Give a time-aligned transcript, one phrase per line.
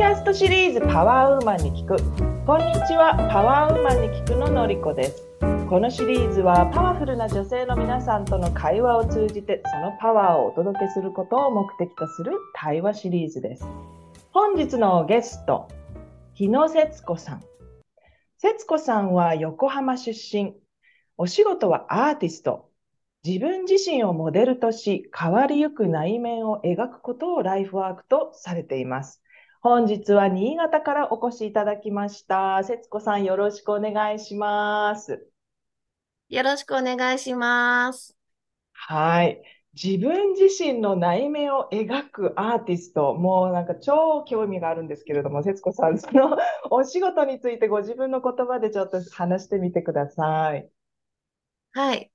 [0.00, 1.94] キャストシリーズパワーウーマンに聞く。
[2.46, 5.28] こんにちはパワーウーマンに聞くののりこです。
[5.68, 13.66] このシリーズはパワフルな女性の皆さんとの会話を通じてそのパワーをお届けすることを目的とする対話シリーズです。
[14.32, 15.68] 本日のゲスト
[16.32, 17.42] 日野節子さん。
[18.38, 20.54] 節子さんは横浜出身。
[21.18, 22.70] お仕事はアーティスト。
[23.22, 29.20] 自分自身をモデルとし、変わりゆく内面を描くことをライフワークとされています。
[29.62, 32.64] 本日は新潟からお越しいただきました。
[32.64, 35.26] 節子さん、よろしくお願いします。
[36.30, 38.16] よろしくお願いします。
[38.72, 39.42] はい。
[39.74, 46.38] 自分自身の内面を描くアーティスト、もうなんか超興味があるんですけれども、節子さん、その
[46.70, 50.70] お仕事についてご自分の言葉でちょっと話してみてください。
[51.72, 52.10] はい。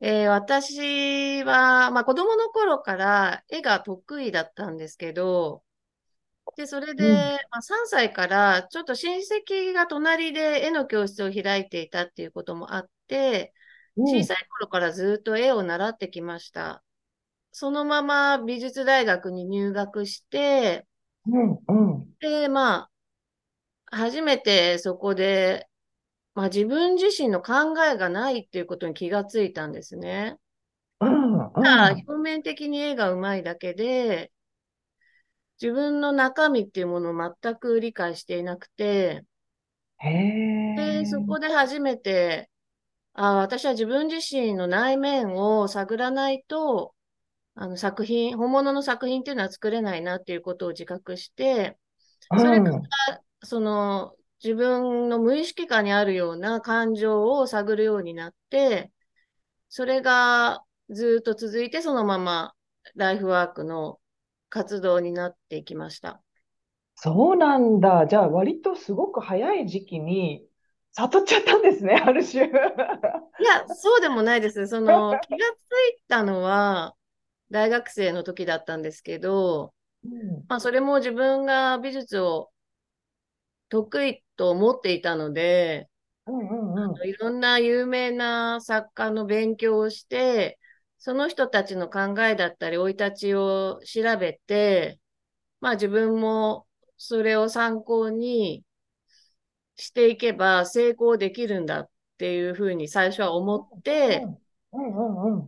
[0.00, 5.64] えー、私は、まあ、子供の頃から絵が得意だったんですけど、
[6.56, 13.52] で、それで、うん、まあ、3歳からちょっと親戚が隣で絵の教室を開いていたっていうこともあって、
[13.96, 16.82] 小さい頃からずっと絵を習ってきました。
[17.52, 20.86] そのまま美術大学に入学して、
[21.26, 22.88] うんうん、で、ま
[23.90, 25.68] あ、初めてそこで
[26.36, 30.36] まあ、自分自身の考えがないっていうことに気がついたんですね。
[31.00, 34.30] うんうん、表面的に絵がうまいだけで、
[35.60, 39.24] 自分の中身っていうものを全く理解していなくて、
[40.74, 42.50] で、そこで初めて、
[43.14, 46.94] あ私は自分自身の内面を探らないと、
[47.54, 51.78] あの作品、本物の作品っていうのは作れないなっていうことを自覚して、
[52.38, 58.92] それから、その、自分の無意識下にあるような感情を探るようになって、
[59.68, 62.54] それがずっと続いて、そのまま
[62.94, 63.98] ライフワークの
[64.48, 66.22] 活動になっていきました。
[66.94, 68.06] そうなんだ。
[68.06, 70.46] じゃあ、割とすごく早い時期に
[70.92, 72.46] 悟っちゃったんですね、 ある種。
[72.46, 74.66] いや、そうでもないです。
[74.66, 76.94] その、 気がついたのは、
[77.50, 79.74] 大学生の時だったんですけど、
[80.04, 82.50] うん、まあ、それも自分が美術を
[83.68, 85.88] 得意と思っていたので、
[86.26, 90.58] うんうんうん、いろんな有名な作家の勉強をして、
[90.98, 94.98] その人たちの考えだったり、生い立ちを調べて、
[95.60, 98.64] まあ自分もそれを参考に
[99.76, 104.28] していけば成功できるんだっていうふうに最初は思って、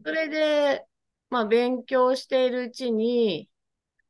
[0.05, 0.87] それで、
[1.31, 3.51] まあ勉強しているうちに、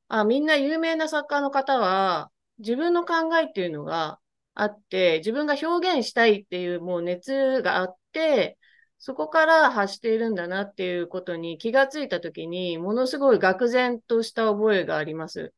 [0.08, 4.20] あ、みんな有名な作家の方は、自分の考えっていうのが
[4.54, 8.58] あって、自分が表現したいっていうもう熱があって、
[8.98, 15.54] そこから発しているんだなっていうことに気がついたときに、ものすごい愕然とした覚えがあります。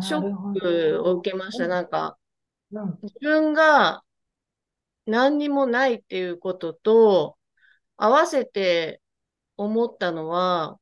[0.00, 1.66] ショックを受けました。
[1.68, 2.16] なんか、
[3.02, 4.02] 自分が
[5.06, 7.36] 何にもないっていうことと
[7.96, 9.00] 合わせて
[9.56, 10.78] 思ったのは、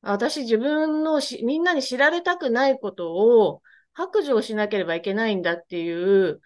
[0.00, 3.62] 私自分のしみんなに知られたくないことを
[3.92, 6.40] 白状しなければいけないんだっていう、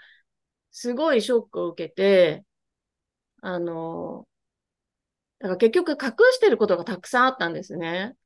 [0.71, 2.45] すごいショックを受けて、
[3.43, 4.27] あの、
[5.41, 8.17] だから結局隠してることがたくさんあったんですね。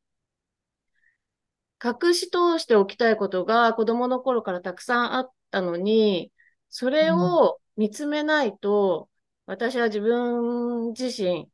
[1.83, 6.33] 隠し通しておきたいことが子供の頃からたくさんあったのに、
[6.69, 9.09] それを見つめないと、
[9.47, 11.49] 私は自分自身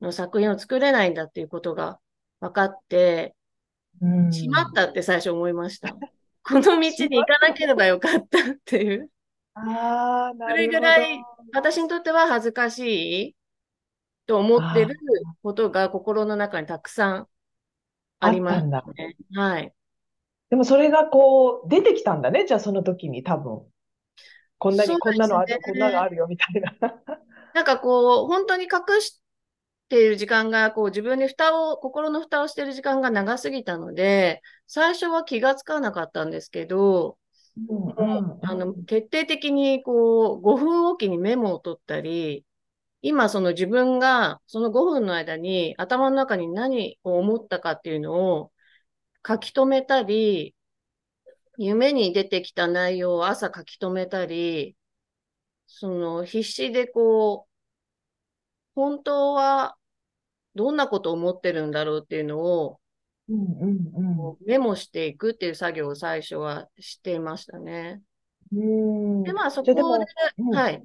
[0.00, 2.00] の作品を作れないんだっていうことが
[2.40, 3.36] 分かって、
[4.32, 5.92] しまったって最初思いました。
[5.92, 9.10] この道に行かなければよかったっていう。
[9.54, 10.48] ああ、なるほど。
[10.50, 13.36] それぐらい私にとっては恥ずかしい
[14.26, 14.96] と思ってる
[15.42, 17.28] ことが心の中にたくさん
[18.20, 19.16] ありましたね。
[19.34, 19.72] はい。
[20.50, 22.46] でもそれがこう出てきたんだね。
[22.46, 23.62] じゃあその時に多分。
[24.58, 26.72] こんなに、こんなのあるよ、こんなのあるよみたいな。
[27.54, 29.20] なんかこう、本当に隠し
[29.88, 37.18] ている時間が、こう自分に蓋を、心の蓋をしている時間が長すぎたので、最初は気がつかなかったんですけど、
[37.56, 37.60] う
[38.04, 42.44] んあの徹底的にこう5分おきにメモを取ったり、
[43.02, 48.52] 今その自分がその5分の間に頭の中に何を思ったかっていうのを
[49.26, 50.54] 書き留めたり、
[51.58, 54.76] 夢に出てきた内容を朝書き留めたり、
[55.66, 57.50] その必死でこう、
[58.74, 59.76] 本当は
[60.54, 62.80] どんなことを思ってるんだろうっていうのを
[63.28, 64.36] うんうんうん。
[64.46, 68.02] メモしていくっていう作業を最初はしていましたね。
[68.52, 69.22] うん。
[69.22, 69.96] で、まあそこで、も、
[70.38, 70.54] うん。
[70.54, 70.84] はい。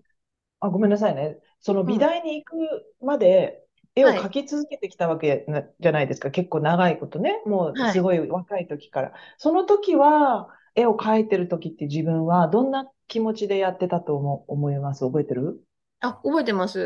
[0.61, 1.37] あ、ごめんなさいね。
[1.59, 1.87] そのうん。
[1.87, 2.55] 美大に行く
[3.01, 3.61] まで
[3.95, 4.19] 絵をはい。
[4.19, 6.31] 描き続けてきたわけなじゃないですか。
[6.31, 7.41] 結構長いことね。
[7.45, 7.93] もうはい。
[7.93, 9.13] すごい若い時から。
[9.37, 15.03] その時は、絵を描いてる時って自分はどんな気持ちでやってたと思思います？
[15.03, 15.61] 覚えてる？
[15.99, 16.79] あ、覚えてます。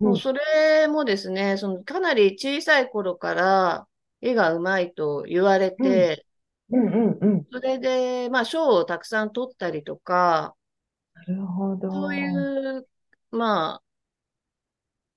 [0.00, 3.88] うんもうそれもですね、そのかなり小さい頃から
[4.20, 6.26] 絵がうまいと言われて、
[6.70, 7.46] うんうんうん。
[7.50, 10.54] それで、まあ、賞をたくさん取ったりとか、
[11.14, 11.90] なるほど。
[11.90, 12.26] そうい
[12.78, 12.86] う、
[13.30, 13.82] まあ、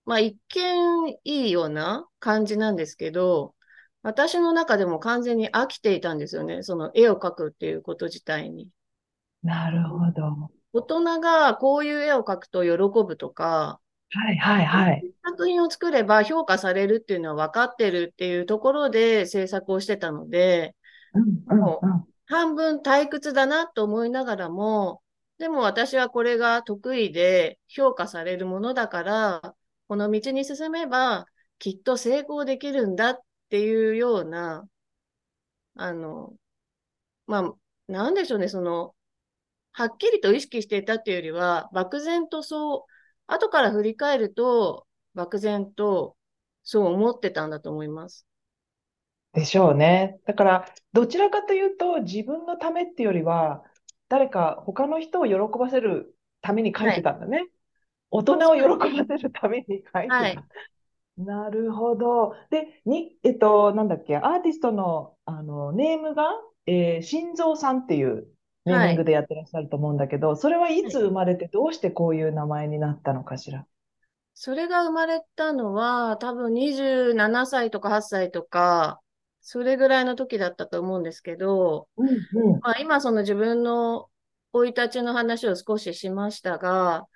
[0.05, 3.55] まあ、一見いいような感じなんですけど、
[4.03, 6.63] 私の中でも完全に飽きていたんですよね。
[6.63, 8.67] その絵を描くっていうこと自体に。
[9.43, 10.51] なるほど。
[10.73, 13.79] 大人がこういう絵を描くと喜ぶとか、
[14.13, 15.03] はいはいはい。
[15.23, 20.75] 作品を作れば評価されるっていうのは分かってるっていうところで制作をしてたので、
[21.13, 22.05] うんうんうん。
[22.25, 25.01] 半分退屈だなと思いながらも、
[25.37, 29.55] でも私はこれが得意で評価されるものだから、
[29.87, 31.25] この道に進めば
[31.59, 33.19] きっと成功できるんだっ
[33.49, 34.67] ていうような、
[35.75, 36.33] あの、
[37.27, 37.53] まあ、
[37.87, 38.93] なんでしょうね、その、
[39.73, 42.90] はっきりと意識していたっていうよりは、漠然とそう、
[43.27, 46.15] 後から振り返ると、漠然と
[46.63, 48.25] そう思ってたんだと思います。
[49.33, 50.19] でしょうね。
[50.25, 53.63] だから、どちらかというと、自分のためっていうよりは、
[54.09, 57.47] 誰か他の人を喜ばせるために書いてたんだね。
[58.09, 60.43] 大人を喜ばせるために書いてはいた。
[61.17, 62.35] なるほど。
[62.49, 66.29] で、に、えっと、なんだっけ、アーティストの、あの、ネームが、
[66.65, 68.27] えー、心臓さんっていう
[68.65, 73.65] ネーミングでやってらっしゃると思うんだけど、それはいつ生まれて、どうしてこういう名前になったのかしら？
[74.33, 79.01] それが生まれたのは、多分27歳とか8歳とか、
[79.41, 82.59] それぐらいの時だったと思うんですけど、うんうん。
[82.61, 84.07] まあ、今その自分の
[84.53, 87.07] 生い立ちの話を少ししましたが、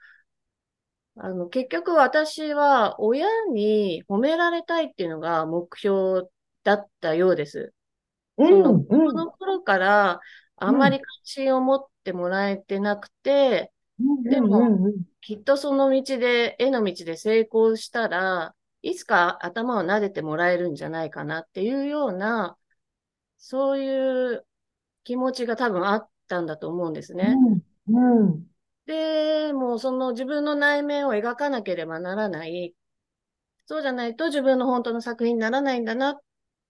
[1.17, 6.27] あの、結局私は親に褒められたいっていうのが目標
[6.63, 7.73] だったようです。
[8.37, 10.19] うんうんこの頃から
[10.57, 13.71] あんまり関心を持ってもらえてなくて、
[14.23, 14.79] でも
[15.21, 22.57] きっとその道で、絵の道で成功したらいつか頭を撫でてもらえるんじゃないかなっていうような、
[23.37, 24.45] そういう
[25.03, 27.35] 気持ちが多分あったんだと思うんですね。
[27.87, 28.55] うんうん
[28.85, 32.75] で、もうその自分の内面を描かなければならない。
[33.65, 36.17] そうじゃないと自分の本当の作品にならないんだなっ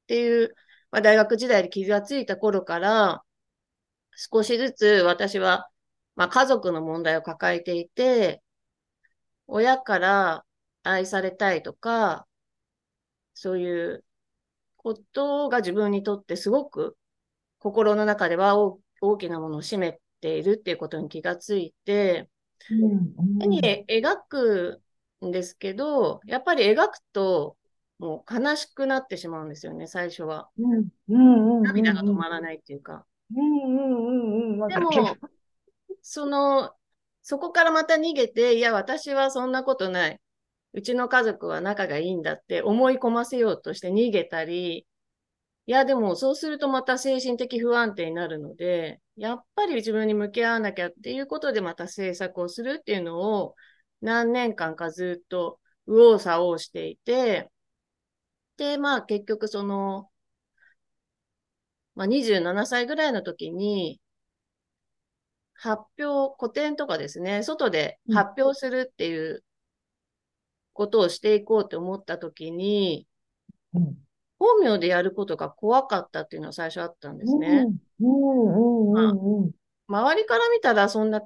[0.08, 0.56] ていう、
[0.92, 3.25] まあ、大学時代で気がついた頃から、
[4.16, 5.70] 少しずつ私は、
[6.16, 8.42] まあ、家族の問題を抱えていて、
[9.48, 10.46] 親から
[10.84, 12.28] 愛されたいとか、
[13.34, 14.06] そういう
[14.78, 16.98] ことが自分にとってすごく
[17.60, 22.30] 心の中では大大きなものを占めているっていうことに気がついて、
[22.70, 24.82] うん絵に描く
[25.24, 27.58] んですけど、やっぱり描くと
[28.00, 30.50] もう悲しくなってしまうんですよね、最初は。
[31.08, 33.06] 涙が止まらないっていうか。
[33.34, 34.68] うんうんうんうん。
[34.68, 35.16] でも、
[36.02, 36.74] その、
[37.22, 40.22] そこからまた逃げて、いや、私はそんなことない。
[40.74, 44.86] うちの家族は仲がいいんだって思い込ませようとして逃げたり、
[45.68, 53.56] いや、でもそうするとまた精神的不安定になるので、やっぱり自分に向き合わなきゃっていうことでまた制作をするっていうのを
[54.02, 57.50] 何年間かずっと右往左往していて、
[58.58, 60.10] で、まあ結局その、
[61.96, 64.00] まあ、27歳ぐらいの時に、
[65.54, 69.44] 発表、個展とかですね、外で発表するっていう
[70.74, 73.08] ことをしていこうと思った時に、
[73.74, 73.96] うん。
[74.38, 77.68] 本名でやることが怖かったっていうのは最初あったんですね。
[79.88, 81.22] 周りから見たらそんな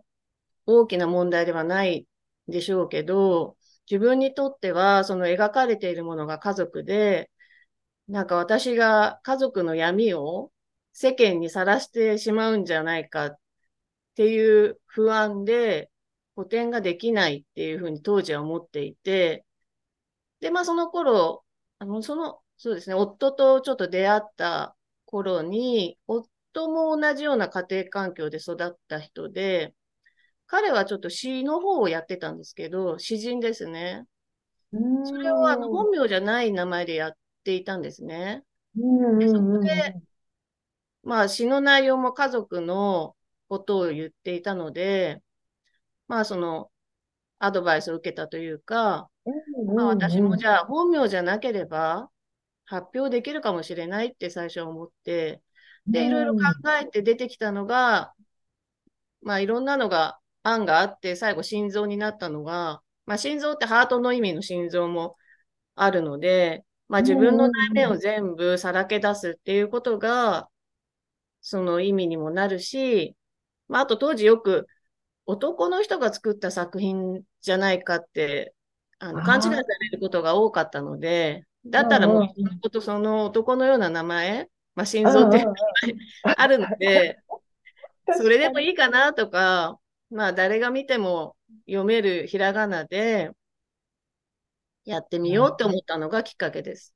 [0.66, 2.06] 大きな問題ではない
[2.48, 3.58] でしょうけど、
[3.90, 7.32] 自分にとってはその描かれているものが家族で、
[8.08, 10.52] なんか私が家族の闇を
[10.94, 13.40] 世間にさらしてしまうんじゃないかっ
[14.16, 15.92] ていう不安で、
[16.36, 19.46] 補填ができないっていうふうに当時は思っていて、
[20.40, 21.44] で、まあその頃、
[21.80, 29.76] あの、その、そうですね、夫とちょっと出会った頃に、夫も同じような家庭環境で育った人で、
[30.48, 34.06] 彼はちょっと詩の方をやってたんですけど、詩人ですね。
[34.72, 38.44] うんそれをあの本名じゃない名前でやっていたんですね。
[38.78, 39.96] うんうんうんそこで
[41.04, 43.16] まあ詩の内容も家族の
[43.48, 45.22] ことを言っていたので、
[46.08, 46.72] まあその
[47.40, 49.10] アドバイスを受けたというか、
[49.74, 52.10] まあ、私もじゃあ本名じゃなければ
[52.66, 55.42] 発表できるかもしれないって最初は思って、
[55.88, 56.42] で、いろいろ考
[56.82, 58.14] えて出てきたのが、
[59.22, 65.16] まあいろんなのが案があって、最後心臓になったのが、まあ心臓ってハートの意味の心臓も
[65.76, 70.50] あるので、まあ自分の内面を全部さらけ出すっていうことが、
[71.42, 73.16] その意味にもなるし、
[73.68, 74.68] まあ、あと当時よく
[75.26, 78.54] 男の人が作った作品じゃないかって、
[79.00, 85.46] あの勘違いされることが多かったので、だったらもう、ことその男のような名前、まあ、心臓って
[86.24, 87.20] あるので、
[88.18, 88.68] それでもい。
[88.68, 89.80] いいかなとか、
[90.10, 91.36] まあ誰が見ても
[91.68, 93.32] 読めるひらがなで
[94.86, 96.96] やってみようって思ったのがきっかけです。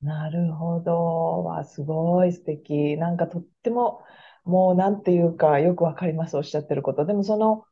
[0.00, 1.42] なるほど。
[1.44, 2.96] わ、すごい素敵。
[2.96, 4.04] なんかとっても、
[4.44, 7.04] もうなんていうか、よくわかります、おっしゃってること。
[7.04, 7.64] でもその、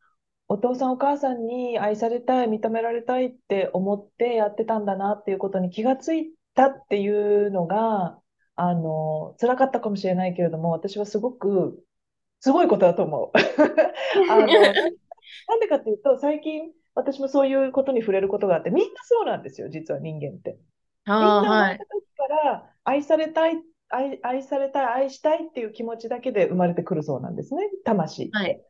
[0.49, 7.09] お父さんお母さんに愛されたい、認められたいって思ってやってたんだなっていうことに気がついたってい
[7.47, 8.21] うのが、
[8.57, 11.85] あの、辛かったかもしれないけれども、私はすごく、
[12.41, 13.39] すごいことだと思う。
[14.31, 20.59] あの、なんでかっていうと、最近、私もそういうことに触れることがあって、みんなそうなんですよ、実は人間って。
[21.19, 21.87] みんああ、な生まはい。
[21.87, 28.33] れた時から愛されたい、愛、愛されたい、愛したいっていう気持ちだけで生まれてくるそうなんですね、魂。
[28.33, 28.63] はい。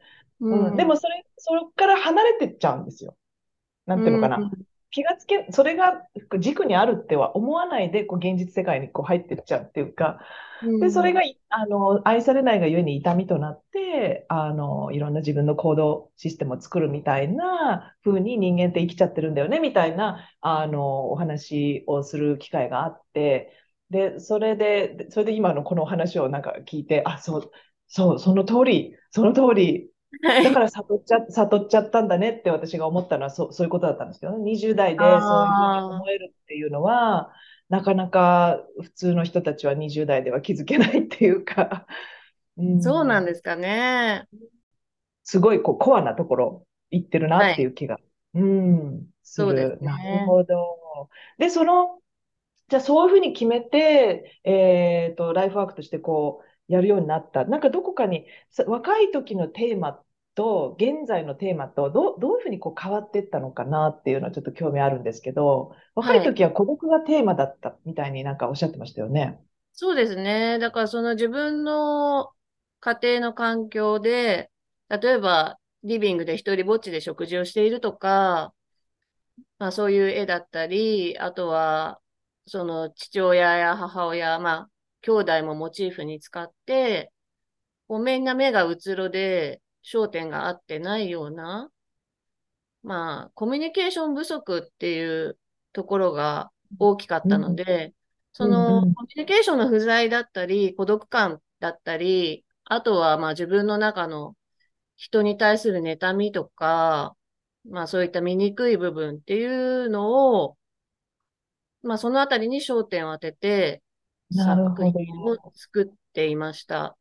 [0.51, 3.17] うん、でもそれ、そこから離れてっちゃうんですよ。
[3.87, 4.37] なんていうのかな。
[4.37, 6.03] うん気がつけ、それが
[6.41, 10.21] 軸にあるっては思わないで、こう現実世界にこう入ってっちゃうっていうか、
[10.79, 23.53] で、それがい、あの、愛されないがゆえに痛みとなって、あの、いろんな自分の行動システムを作るみたいな風に人間って生きちゃってるんだよね、みたいな、あの、お話をする機会があって、
[23.91, 27.51] で、それで、でそれで今のこのお話をなんか聞いて、あ、そう、
[27.89, 29.91] そう、その通り、その通り、はい
[30.23, 34.53] だから悟っちゃ、悟っちゃったんだねって私が思ったのはそう、そういうことだったんですけどね。
[34.53, 37.33] 20代でそういうふうに思えるっていうのは、
[37.69, 41.87] なかなか普通の人たちは20代では気づけないっていうか、
[42.57, 44.27] うんそうなんですかね。
[45.25, 47.99] すごいこうコアなところ行ってるなっていう気が、
[48.35, 49.49] うん、する。
[49.49, 51.11] そうですねなるほど。
[51.39, 52.01] で、その、
[52.69, 57.45] じゃあそういうふうに決めて、えっと、ライフワークとしてこう、やるようになった。
[57.45, 60.01] なんかどこかに、さ若い時のテーマ
[60.37, 69.41] と、現在のテーマと、どう、どういうふうにこう変わっていったのかなっていうのはちょっと興味あるんですけど、若い時は孤独がテーマだったみたいになんかおっしゃってましたよね。
[69.73, 70.59] そうですね。
[70.59, 72.31] だからその自分の
[72.81, 74.51] 家庭の環境で、
[74.89, 78.55] 例えばリビングで一人ぼっちで食事をしているとか、
[79.59, 82.01] まあそういう絵だったり、あとは
[82.47, 84.71] その父親や母親、まあ
[85.03, 87.13] 兄弟もモチーフに使って、
[87.89, 91.71] こうみんな目がうつろで焦点が合ってないような、
[92.83, 95.39] まあコミュニケーション不足っていう
[95.73, 97.95] ところが大きかったので、
[98.33, 104.37] そのコミュニケーションの不在だったり、孤独感だったり、あとはまあ自分の中の
[104.97, 107.17] 人に対する妬みとか、
[107.69, 110.59] まあそういった醜い部分っていうのを、
[111.83, 113.83] まあそのあたりに焦点を当てて
[114.33, 116.97] 作品を作っていました。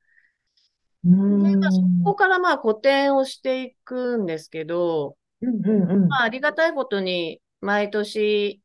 [1.05, 1.59] うで、ん。
[1.59, 6.07] まあそこからまあ古典をしていくんですけど、うんうんうん。
[6.07, 8.61] まあありがたいことに毎年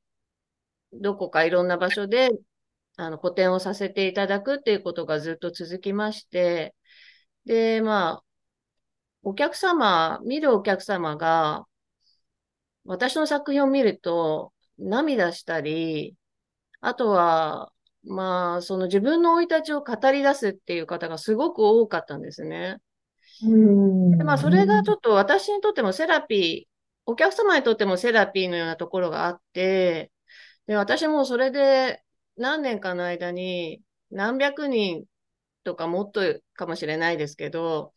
[0.92, 2.30] どこかいろんな場所で
[2.96, 6.74] あの個展をさせていただくっていうことがずっと続きまして、
[7.46, 8.24] で、まあ、
[9.22, 11.66] お客様、見るお客様が、
[12.84, 16.16] 私の作品を見ると涙したり、
[16.80, 17.72] あとは、
[18.04, 22.78] まあ、その自分の生い立ちを語り出すっていう方がすごく多かったんですね。
[23.42, 26.70] うんでまあ、それがちょっと私にとってもセラピー、
[27.06, 30.12] お客様にとってもセラピーのようなところがあって、
[30.66, 32.02] で、私もそれで
[32.36, 35.04] 何年かの間に何百人
[35.64, 37.92] とかもっとかもしれないですけど、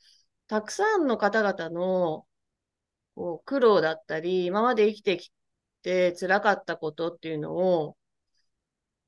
[0.48, 2.26] たくさんの方々の
[3.16, 5.32] こう苦労だったり、今まで生きてき
[5.82, 7.98] て辛かったことっていうのを、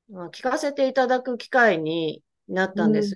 [0.09, 3.15] まあ、聞かせていただく機会になったんです。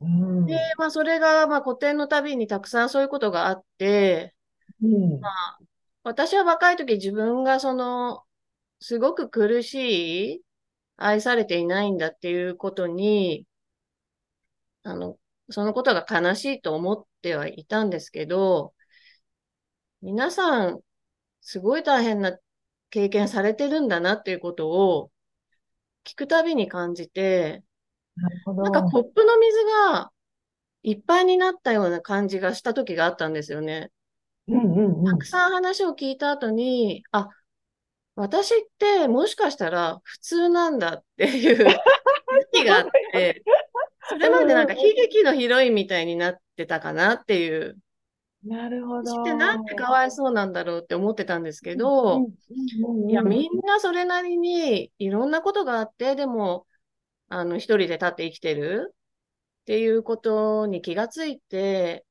[0.00, 0.46] うん。
[0.46, 4.34] で、まあ、それが、まあ、古典のたびにたくさんそういうことがあって、
[4.82, 5.20] うん。
[6.04, 8.22] 私は若い時自分がその、
[8.80, 10.42] すごく苦しい、
[10.96, 13.46] 愛されていないんだっていうことに、
[14.82, 15.16] あの、
[15.50, 18.74] そのことが悲しいと思ってはいたんですけど、
[20.02, 20.80] 皆さん、
[21.40, 22.36] すごい大変な
[22.90, 25.10] 経験されてるんだなっていうことを
[26.08, 27.62] 聞くたびに感じて、
[28.16, 28.62] なるほど。
[28.62, 29.58] なんかコップの水
[29.92, 30.10] が
[30.82, 33.90] いっぱいになったような感じがした時があったんですよね。
[34.48, 37.28] うんうんうんたくさん話を聞いた後に、あ、
[38.14, 41.56] 私ってもしかしたら普通なんだっていう
[42.52, 43.42] 時期があって、
[44.08, 47.76] それまでなんか悲劇のヒロインみたいになってたかなっていう、
[48.44, 49.10] なるほど。
[49.10, 52.30] 私ってなんてかわいそうなんだろうって思ってたんですけど、
[53.08, 56.66] いや、みんなそれなりにいろんなことがあって、でも、
[57.28, 58.98] あの、一人で立って生きてるっ
[59.62, 62.06] っていうことに気がついて、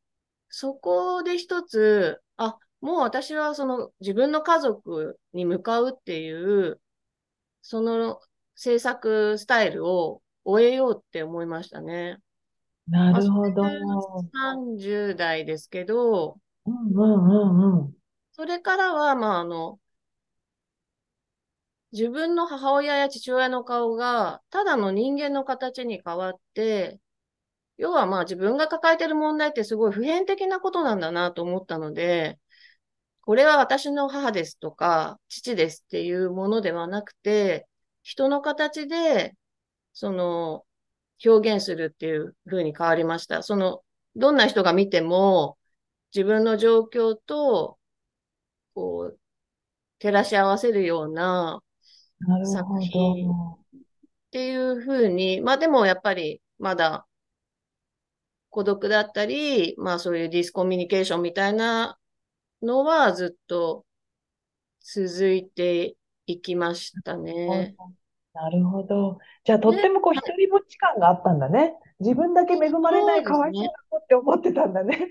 [0.50, 6.80] そこで一つ、あ、もう私はその自分の家族に向かうっていう、
[7.64, 8.22] その
[8.56, 12.20] 制作スタイルを終えようって思いましたね。
[12.88, 13.64] なるほど。
[14.34, 17.94] 30代ですけど、うんうんうんうん。
[18.32, 19.80] それからは、まあ、あの、
[21.92, 27.00] 自分の母親や父親の顔が、ただの人間の形に変わって、
[27.78, 32.40] 要はまあ自分が抱えている問題ってすごい普遍的なことなんだなと思ったので、
[33.22, 37.68] これは私の母ですとか、父ですっていうものではなくて、
[38.04, 39.36] 人の形で、
[39.94, 40.67] その、
[41.24, 43.44] 表現するっていう風に変わりました。
[43.44, 43.84] その、
[44.16, 45.58] どんな人が見ても、
[46.16, 47.78] 自分の状況と、
[48.74, 49.20] こう、
[50.00, 51.62] 照らし合わせるような
[52.44, 53.60] 作品ど。
[54.28, 57.08] っていう風に、まあでもやっぱりまだ
[58.50, 61.98] 孤独だったり、まあそういうディスコミュニケーションみたいな
[62.62, 63.86] のはずっと
[64.82, 65.96] 続いて
[66.26, 67.76] いきましたね。
[68.42, 69.18] なるほど。
[69.46, 71.74] じゃあ、とってもこう、一人ぼっち感があったんだね。
[72.00, 75.10] 自分だけ恵まれない、かわいそうな子って思ってたんだね。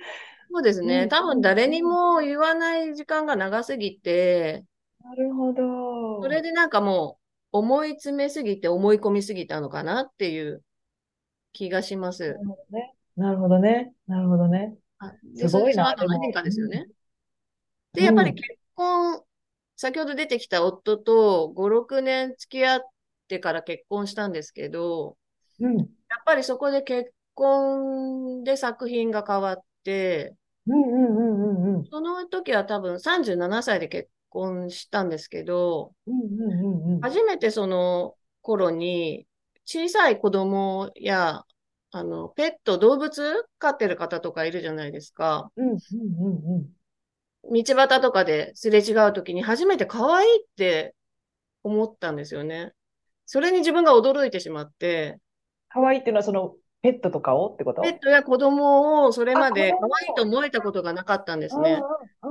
[0.51, 1.03] そうですね。
[1.03, 4.65] うん多分誰にも言わない時間が長すぎて、
[5.03, 6.23] なるほど。
[6.23, 7.19] それでなんかも
[7.53, 10.63] う思い詰めすぎて思い込みすぎたのかなっていう
[11.53, 12.41] 気がしますな。
[12.41, 12.95] るほどね。
[13.17, 13.95] なるほどね。
[14.07, 14.77] なるほどね。
[14.99, 16.87] あですごいなその変化ですよね。
[17.95, 19.23] うんで、やっぱうんり結婚、
[19.77, 22.81] 先ほど出てきた夫と5、6年付き合っ
[23.27, 25.17] てから結婚したんですけど、
[25.61, 25.77] うん。
[25.77, 25.87] やっ
[26.25, 30.35] ぱりそこで結婚で作品が変わって。
[31.91, 35.93] その時は多分37歳で結婚したんですけど。
[37.01, 39.27] 初めてその頃に
[39.65, 41.45] 小さい子供や、
[41.91, 45.51] あの、ペット、動物飼ってる方とかいるじゃないですか。
[47.49, 50.95] 道端とかですれ違う時に初めて可愛いって
[51.63, 52.73] 思ったんですよね。
[53.27, 55.19] それに自分が驚いてしまって、
[55.69, 57.53] 可愛いっていうのはそのペットとかを？
[57.53, 57.83] ってこと？
[57.83, 61.81] ペットや子供をそれまで可愛いと思えたことがなかったんですね。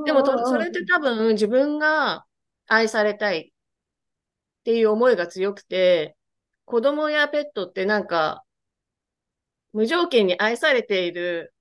[0.05, 2.25] でもそれって多分自分が
[2.67, 3.51] 愛されたいっ
[4.63, 6.15] ていう思いが強くて、
[6.63, 8.43] 子供やペットってなんか、
[9.73, 11.53] 無条件に愛されている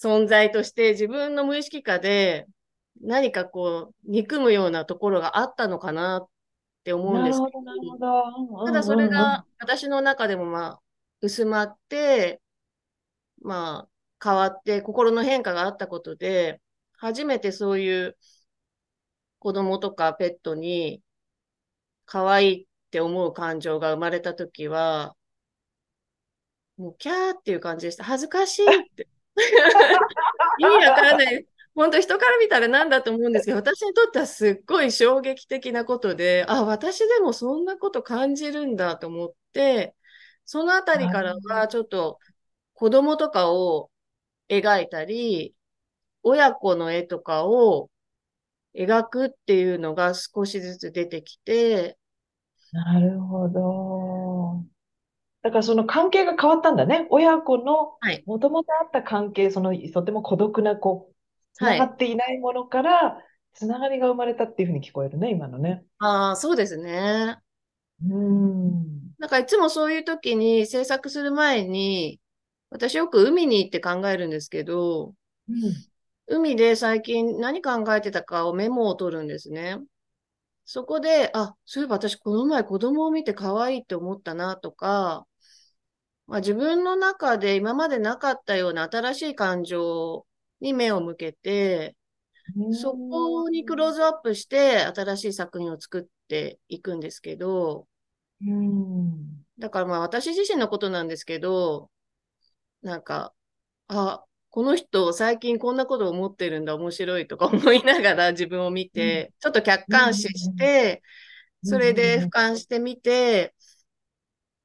[0.00, 2.46] 存在として自分の無意識下で
[3.02, 6.28] 何かこう、憎むようなところがあったのかなっ
[6.84, 7.44] て思うんですけ
[7.98, 10.80] どど、ただそれが私の中でもまあ、
[11.20, 12.40] 薄まって、
[13.42, 13.88] まあ、
[14.22, 16.60] 変わって心の変化があったことで、
[16.92, 18.16] 初めてそういう
[19.38, 21.02] 子供とかペットに
[22.04, 25.16] 可愛いって思う感情が生まれたときは、
[26.76, 28.04] もうキャーっていう感じでした。
[28.04, 29.08] 恥ずかしいって。
[30.58, 31.46] 意味わからない。
[31.80, 39.94] 本当人から見たらなんだと思うんですけど、私にとってはすっごい衝撃的なことで、あ、私でもそんなこと感じるんだと思って、
[40.44, 42.18] そのあたりからはちょっと
[42.74, 43.90] 子供とかを
[44.48, 45.54] 描いたり、
[46.22, 47.90] 親子の絵とかを
[48.74, 51.98] 描くっていうのが少しずつ出てきて、
[52.72, 54.64] なるほど。
[55.42, 57.06] だからその関係が変わったんだね。
[57.10, 61.14] 親子のはいもともとあった関係、そのとても孤独なこう、
[61.60, 65.84] つはないがっていないものから、つながりが生まれたっていうふうに聞こえるね、今のね。
[65.98, 67.36] ああ、そうですね。
[68.02, 69.14] うん。
[69.18, 72.20] なんかいつもそういう時に制作する前に、
[72.70, 75.14] 私よく海に行って考えるんですけど、
[75.48, 75.74] うん。
[76.26, 79.78] 海で最近何考えてたかをメモを取るんですね。
[80.64, 85.26] そこで、あ、そういえば私この前子供を見て可愛いって思ったなとか、
[86.28, 90.24] まあ、自分の中で今までなかったような新しい感情
[90.60, 91.96] に目を向けて、
[92.72, 97.86] そこにクローズアップして新しい作品を作っていくんですけど、
[98.44, 99.44] うん。
[99.58, 101.90] だからまあ私自身のことなんですけど、
[102.82, 103.34] なんか、
[103.88, 111.02] あ、この人最近こんなこと思ってるんだ、面白いとか思いながら自分を見て、ちょっと客観視して、
[111.64, 113.54] それで俯瞰してみて、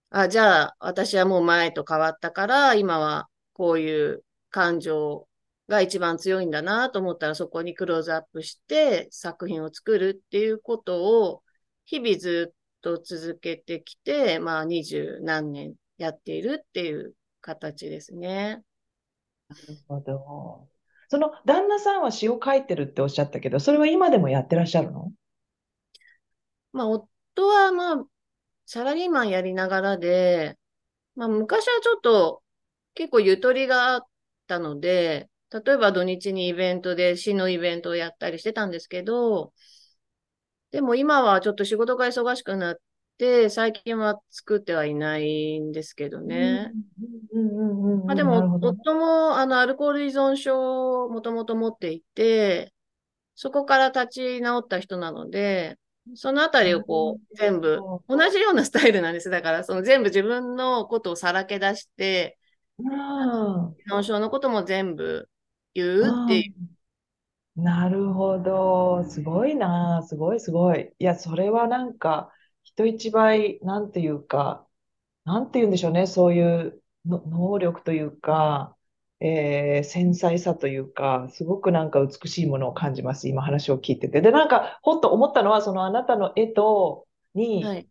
[0.09, 5.27] あ、じゃあ私はもう前と変わったから、今はこういう感情
[5.67, 11.41] が一番強いんだなと思ったらそこにクローズアップして作品を作るっていうことを
[11.85, 18.61] 日々ずっと続けてきて、まあ二十何年やっているっていう形ですね。
[19.49, 20.67] なるほど。
[21.09, 25.11] その旦那さんは詩を書いてるっておっしゃったけど、それは今でもやってらっしゃるの？
[26.73, 28.03] まあ夫はまあ
[28.65, 30.57] サラリーマンやりながらで、
[31.15, 32.41] まあ昔はちょっと
[32.95, 34.01] 結構ゆとりがあっ
[34.47, 35.29] たので、
[35.63, 39.53] 例えば土日にイベントで市のイベントをやったりしてたんですけど、
[40.71, 42.75] でも今はちょっと仕事が忙しくなっ
[43.17, 46.73] て、最近は作ってはいないんですけどね。
[48.13, 48.59] でも。
[48.61, 52.73] 夫もあのアルコール依存症をもともと持っていて、
[53.35, 55.77] そこから立ち直った人なので、
[56.15, 59.29] そのあたりをこう全部同じようなスタイルなんです。
[59.29, 62.37] だからその全部自分のことをさらけ出して、
[62.77, 65.29] うん依存症のことも全部
[65.75, 66.45] 言うっていう。
[66.49, 66.75] うん
[67.55, 69.03] なるほど。
[69.09, 70.03] すごいな。
[70.07, 70.93] すごいすごい。
[70.99, 72.33] いや、それはなんか、
[72.63, 74.67] 人一倍、なんていうか、
[75.25, 76.07] なんて言うんでしょうね。
[76.07, 78.77] そういうの能力というか、
[79.21, 83.29] えー繊細さというか、すごくなんか美しいものを感じます。
[83.29, 84.21] 今話を聞いてて。
[84.21, 87.87] で、なんか、ほっと思ったのは、そのあなたの絵と、に、はい。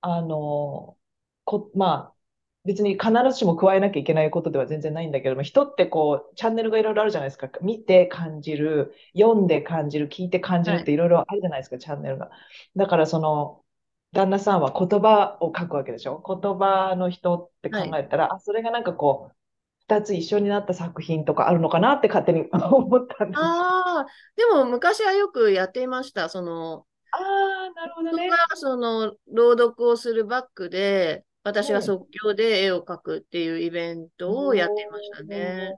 [0.00, 0.98] あの、
[1.44, 2.16] こ、まあ、
[2.64, 7.48] 別に必ずしも加えなきゃいけないことでは全然ないんだけども、人ってこう、チャンネルがいろいろあるじゃないですか。
[7.62, 12.30] 見て感じる、読んで感じる、聞いて感じるっていろいろあるじゃないですか、チャンネルが。
[12.76, 13.64] だからその、
[14.12, 16.22] 旦那さんは言葉を書くわけでしょ。
[16.26, 19.36] 言葉の人って考えたら、あ、それがなんかこう、
[19.80, 23.40] 二つ一緒になった作品とかあるのかなって勝手に 思ったんです。
[23.40, 26.28] あああ、でも昔はよくやっていました。
[26.28, 28.30] その、あー、なるほどね。
[28.56, 35.74] その朗読をするバックで、私は即興で絵を描くっていうイベントをやっていましたね。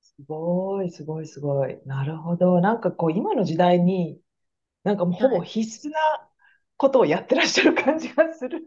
[0.00, 1.78] すごい、すごい、すごい。
[1.86, 2.60] なるほど。
[2.60, 4.20] なんかこう、今の時代に、
[4.84, 5.98] なんかもうほぼはい必須な
[6.76, 8.62] ことをやってらっしゃる感じがする。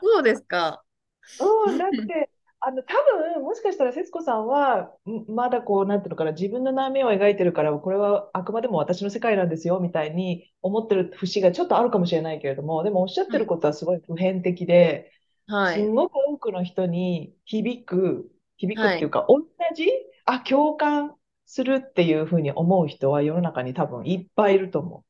[0.00, 0.82] そうですか。
[1.40, 2.30] うん、だって、
[2.66, 2.94] あの、多
[3.34, 15.12] 分、もしかしたら節子さんは、んまだこう、なんていうのかな、自分の悩みを描いてるから、これはあくまでも私の世界なんですよ、みたいに思ってる節がちょっとあるかもしれないけれども、でもおっしゃってることはすごい普遍的で、
[15.46, 15.76] はい。
[15.76, 19.42] すんごく多くの人に響く、響くはいっていうか、同
[19.74, 19.86] じ、
[20.24, 25.04] あ、共感するっていうふうに思う人は世の中に多分いっぱいいると思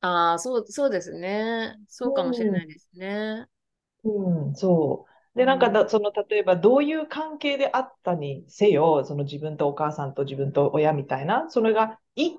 [0.00, 1.76] ああ、そう、そうですね。
[1.88, 3.48] そうかもしれないですね。
[4.04, 4.10] う。
[4.48, 5.15] うん、そう。
[5.36, 12.38] で、なんかだ、その、例えばどういう関係であったにせよ、その自分とお母さんと自分と親みたいな、それが一見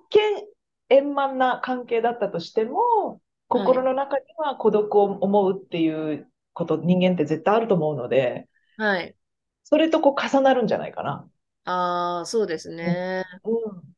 [0.90, 9.18] 円満な関係だったとしても、心の中には孤独を思うっていうこと、人間って絶対あると思うので、はい。
[9.64, 11.30] それとこう重なるんじゃないかな。
[11.66, 13.24] ああ、そうですね。
[13.44, 13.94] うん。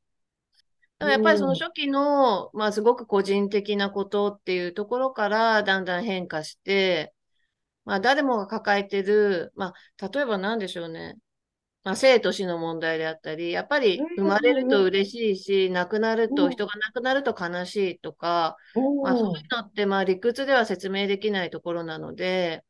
[0.99, 7.13] だからやっぱりそのうん初期の、まあ、すごく個人的なことっていうところからだんだん変化して、
[7.89, 11.15] まあ、誰もが抱えてる、まあ、例えば何でしょうね。
[11.83, 18.57] まあ、生と死の問題であったり、やっぱりうん生まれると嬉しいし、亡くなると、うん人が亡くなると悲しいとか、
[19.01, 22.63] まあ、うんそういうのって、まあ、理屈では説明できないところなので、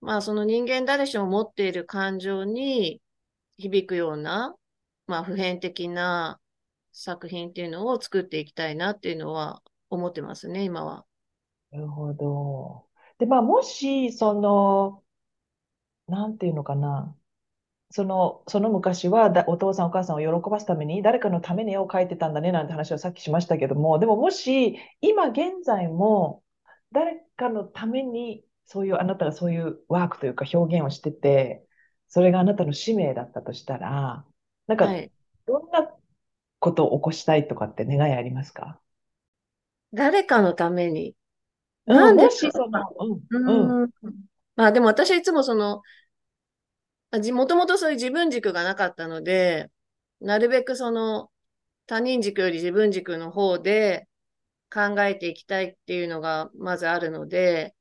[0.00, 3.00] まあ、その人間誰しも持っている感情に
[3.58, 4.56] 響くような、
[5.06, 6.40] まあ、普遍的な
[6.92, 11.06] 作品っていうのを作っていきたいなっていうのは思ってますね、今は。
[11.72, 12.89] なるほど。
[13.20, 15.04] で、まあ、もし、その、
[16.08, 17.16] なんていうのかな。
[17.90, 26.44] その、その昔はだ、お父さんお母さんを喜ばすために、誰かのために絵を描いてたんだねなんて話はさっきしましたけども、でももし、今現在も、
[26.92, 31.66] 誰かのために、そういう、あなたがそういうワークというか表現をしてて、
[32.08, 34.26] それがあなたの使命だったとしたら、
[34.68, 35.12] なんか、はい。
[35.46, 35.90] どんな
[36.60, 38.80] ことを起こしたいとかって願いありますか？
[39.92, 41.14] 誰かのために。
[41.86, 42.24] うん、なんで？
[42.24, 42.80] もし、その、
[43.30, 43.90] うん、うん、うーん。
[44.56, 45.82] まあでも私はいつもその、
[47.32, 49.70] もともとそういう自分軸がなかったので、
[50.20, 51.30] なるべくその
[51.86, 54.06] 他人軸より自分軸の方で
[54.72, 57.74] 考えていきたいっていうのがまずあるので、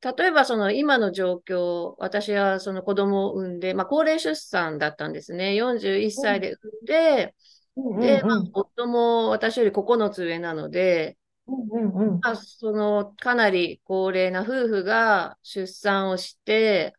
[0.00, 5.56] 例えばその今の状況、私はその子供を産んで、まあ高齢出産だったんですね。
[5.56, 7.34] 41歳で産んで、
[7.76, 11.17] うん、で、うん、うん、夫も私より9つ上なので、
[11.48, 12.20] うん、うん、うん。
[12.20, 16.94] まあ、そのかなり高齢な夫婦が出産をして、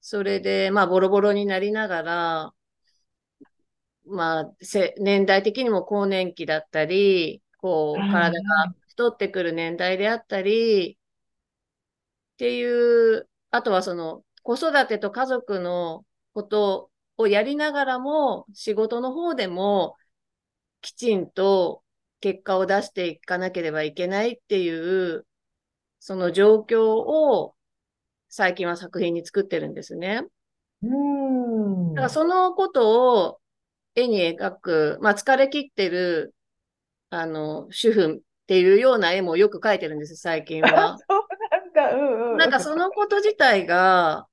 [0.00, 2.54] それでまあボロボロになりながら、
[4.06, 10.98] まあ、せ年代的にも更年期だったり、こう体が太ってくる年代であったり、
[12.34, 19.96] っていう、あとはその子育てと家族のことをやりながらも、仕事の方でも
[20.82, 21.82] きちんと
[22.26, 25.24] 結果を出していかなければいけないっていう、
[26.00, 27.54] その状況を
[28.28, 30.24] 最近は作品に作ってるんですね。
[30.82, 31.94] うん。
[31.94, 33.38] だからそのことを
[33.94, 36.34] 絵に描く、まあ疲れ切ってる、
[37.10, 40.98] あの、主婦っていうような絵もよく描いてるんです、最近は。
[41.08, 42.38] そうなんだ、うんうん。
[42.38, 44.26] なんかそのこと自体が、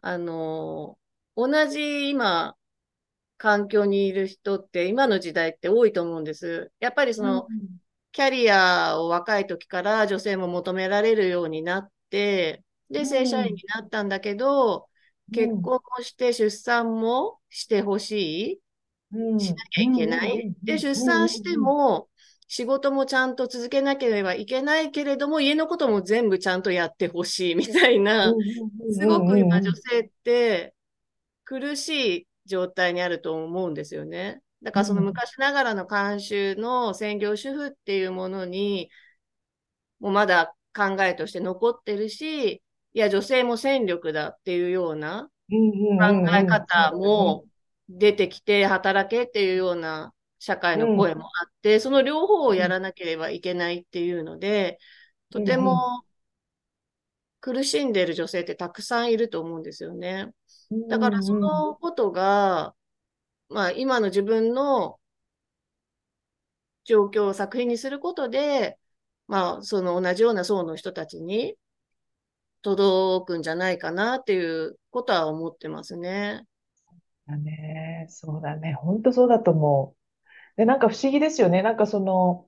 [0.00, 0.96] あの、
[1.34, 2.54] 同じ今、
[3.44, 6.72] 環境にいる人って今の時代って多いと思うんです。
[6.80, 7.46] やっぱりその、
[8.10, 14.88] キャリアを若い時から女性も求められるようになって、で、正社員になったんだけど、
[15.30, 18.62] 結婚もして出産もしてほし
[19.12, 20.54] い、しなきゃいけない。
[20.62, 22.08] で、出産しても、
[22.48, 28.32] 仕事もちゃんと続けなければいけないけれども、家のことも全部ちゃんとやってほしいみたいな、
[28.90, 30.74] すごく今女性って
[31.44, 34.40] 苦しい状態にあると思うんですよね。
[34.62, 38.90] だからその昔ながらの慣習の専業主婦っていうものに、
[40.00, 45.56] もうまだ考えとして残ってるし、いや、女性も戦力だっていうような考
[46.36, 47.44] え方も
[47.88, 54.78] 出てきて、働けっていうような社会の声もあって、その両方をやらなければいけないっていうので、
[55.30, 55.76] とても
[57.40, 60.30] 苦しんでいる女性ってたくさんいると思うんですよね。
[60.88, 62.74] だからそのことが、
[63.48, 64.98] まあ今の自分の
[66.84, 68.78] 状況を作品にすることで、
[69.26, 71.56] まあその同じような層の人たちに
[72.62, 76.46] 届くんじゃないかなっていうことは思ってますね。
[77.26, 78.06] だね。
[78.08, 78.74] そうだね。
[78.74, 80.56] 本当そうだと思う。
[80.56, 81.62] で、なんか不思議ですよね。
[81.62, 82.46] なんかその、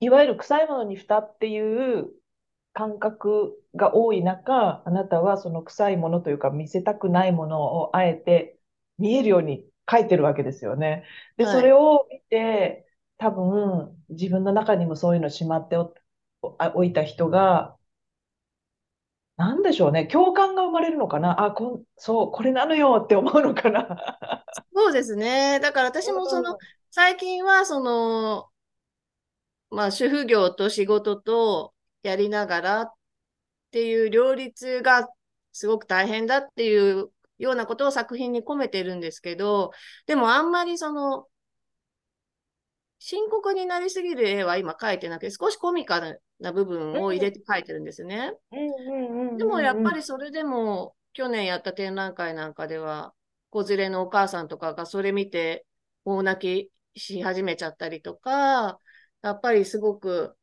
[0.00, 2.10] いわゆる臭いものに蓋っていう
[2.74, 8.58] 感覚が多い中、あなたはその臭いものというか見せたくないものをあえて
[8.98, 11.04] 見えるように書いてるわけですよね。
[11.36, 12.86] で、それを見て、
[13.18, 15.76] 多分自分の中にもそういうのしまって
[16.74, 17.76] おいた人が、
[19.36, 20.06] なんでしょうね。
[20.06, 21.42] 共感が生まれるのかな？
[21.42, 23.98] あ、こん、そう、これなのよって思うのかな？
[24.74, 25.58] そうですね。
[25.60, 26.56] だから私もその、
[26.90, 28.48] 最近はその、
[29.70, 31.72] まあ主婦業と仕事と
[32.02, 32.92] やりながらっ
[33.70, 35.08] ていう両立が
[35.52, 39.72] すごく大変だっていうようなことを作品に込めてるんですけど、
[40.06, 41.26] でもあんまりその、
[42.98, 48.32] 深刻になりすぎる絵は今描いてなくて、少しコミカルな部分を入れて描いてるんですね。
[49.36, 53.12] でもやっぱりそれでも、去年やった展覧会なんかでは、
[53.50, 55.66] 子連れのお母さんとかがそれ見て
[56.04, 58.78] 大泣きし始めちゃったりとか、
[59.20, 60.36] やっぱりすごく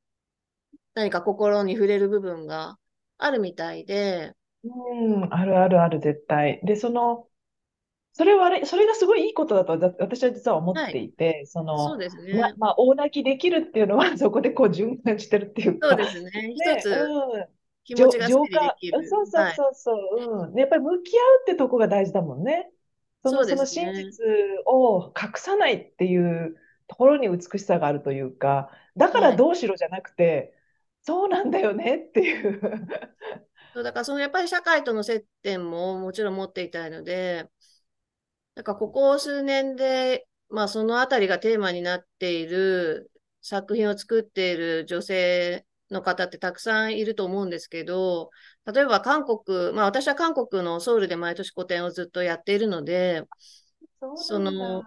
[1.00, 2.78] 何か心に触れる部分が
[3.18, 4.34] あるみたいで。
[4.64, 6.60] うん、あるあるある、絶対。
[6.64, 7.26] で、その、
[8.12, 12.54] それは、それがすごいいいことだと私は実は思っていて、はい、その、そうですね。
[12.58, 15.90] まあ、大泣きできるっていうのは、 そこでこう循環してるっていうか。
[15.90, 16.32] そうですね。
[16.54, 17.48] 一つ、
[17.86, 19.08] 気持ちが整理できる。
[19.08, 20.60] そうそうそうそう、はい、うん。
[20.60, 22.70] やっぱり向き合うってとこが大事だもんね。
[23.24, 24.26] その、その真実
[24.66, 26.58] を隠さないっていう
[26.88, 30.59] ところに美しさがあるというか、だからどうしろじゃなくて、
[31.02, 32.62] そうなんだよねっていう。
[33.74, 37.50] そうだからそのやっぱり社会との接点ももちろん持っていたいので、
[38.56, 48.32] なんかここ数年で、まあそのあたりがテーマになっている作品を作っている女性の方ってたくさんいると思うんですけど、
[48.66, 53.24] 例えば韓国、まあ私は韓国のソウルで毎年個展をずっとやっているので、
[54.16, 54.84] その、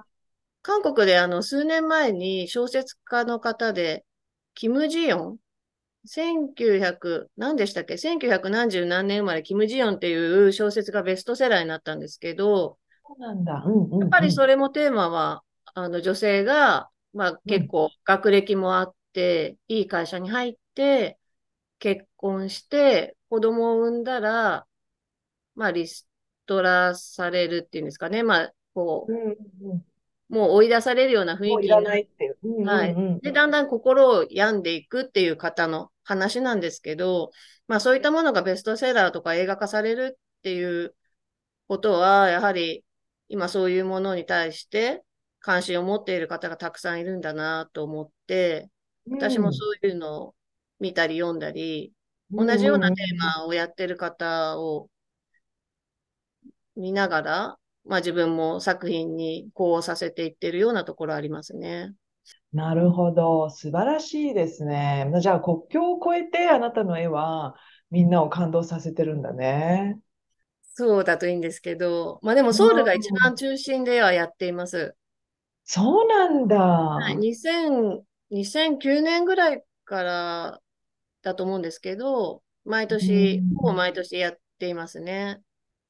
[0.62, 4.04] 韓国であの数年前に小説家の方で、
[4.54, 5.38] キム・ジヨン
[6.06, 13.62] 1900、何でしたっけ ?1900 何十何年生まれ、キム・ジヨンっていう小説がベストセラーになったんですけど、そうなんだ。
[13.66, 15.42] うんうんうん、やっぱりそれもテーマは、
[15.74, 21.18] あの女性が、まあ結構学歴もあって、うん、いい会社に入って、
[21.78, 24.66] 結婚して、子供を産んだら、
[25.54, 26.08] まあリス
[26.46, 28.22] トラされるっていうんですかね。
[28.22, 29.84] まあ、こう、うんうん
[30.32, 33.00] もう追い出されるような雰囲気になって、はい。
[33.22, 37.30] で、だんだん心を病んでいくっていう方の話なんですけど、
[37.68, 40.96] まあそういったものがベストセラーとか映画化されるっていう
[41.68, 42.84] ことは、やはり
[43.28, 45.04] 今そういうものに対して
[45.40, 48.70] 関心を持っている方がたくさんいるんだなと思って、
[49.10, 50.34] 私もそういうのを
[50.80, 51.92] 見たり読んだり、
[52.36, 54.88] 同じようなテーマをやってる方を
[56.76, 61.94] 見ながら、まあ自分も作品にこうさせていってるようなところありますね。
[62.52, 63.48] なるほど。
[63.50, 65.10] 素晴らしいですね。
[65.20, 67.54] じゃあ国境を越えてあなたの絵は
[67.90, 69.98] みんなを感動させてるんだね。
[70.74, 74.94] そうだといいんですけど、まあでもソウルが一番中心ではやっています。
[75.64, 76.58] そうなんだ。
[76.58, 80.60] はい、2000 2009年ぐらいから
[81.22, 85.42] だと思うんですけど、毎年、ほぼ毎年やっていますね。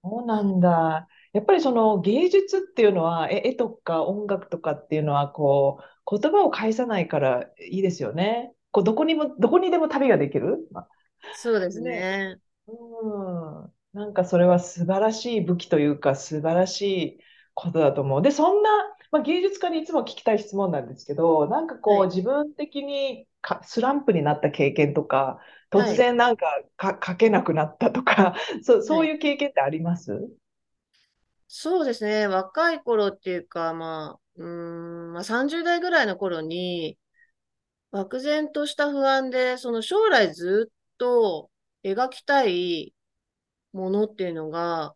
[0.03, 1.07] そうなんだ。
[1.33, 5.79] やっぱりその芸術っていうのは、絵とか音楽とかっていうのは、こ
[6.11, 8.55] う、言葉を返さないからいいですよね。
[8.71, 10.69] こう、どこにも、どこにでも旅ができる。
[11.33, 12.07] そうですね。
[12.35, 12.73] ねう
[13.69, 13.75] ん。
[13.93, 16.83] なんかそれは素晴らしい武器というか、素晴らし
[17.19, 17.21] い
[17.55, 18.23] ことだと思う。
[18.23, 18.71] で、そんな、
[19.11, 22.09] まあ、芸術家にいつも聞きたい質問なんですけど、なんかこう、はい。
[22.09, 25.41] 自分的にかスランプになった経験とか、
[25.71, 26.07] 突はい。
[26.07, 29.09] 然なんかか書けなくなったとか、そう、そうはい。
[29.09, 30.13] いう経験ってあります？
[31.55, 32.29] そうですね。
[32.29, 34.47] 若い頃っていうか、まあ、うー
[35.11, 36.99] ん、まあ、30代ぐらいの頃に、
[37.91, 41.51] 漠然とした不安で、その将来ずっと
[41.85, 42.95] 描きたい
[43.73, 44.95] ものっていうのが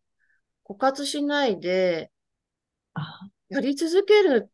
[0.65, 2.11] 枯渇しないで
[2.95, 4.51] あやり続ける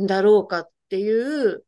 [0.00, 1.64] んだろうかっていう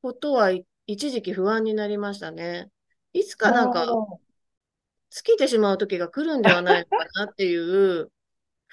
[0.00, 2.70] ことはい一時期不安になりましたね。
[3.12, 4.18] いつあかなんかー、
[5.10, 8.10] 尽きてしまう時が来るんではないのかなっていう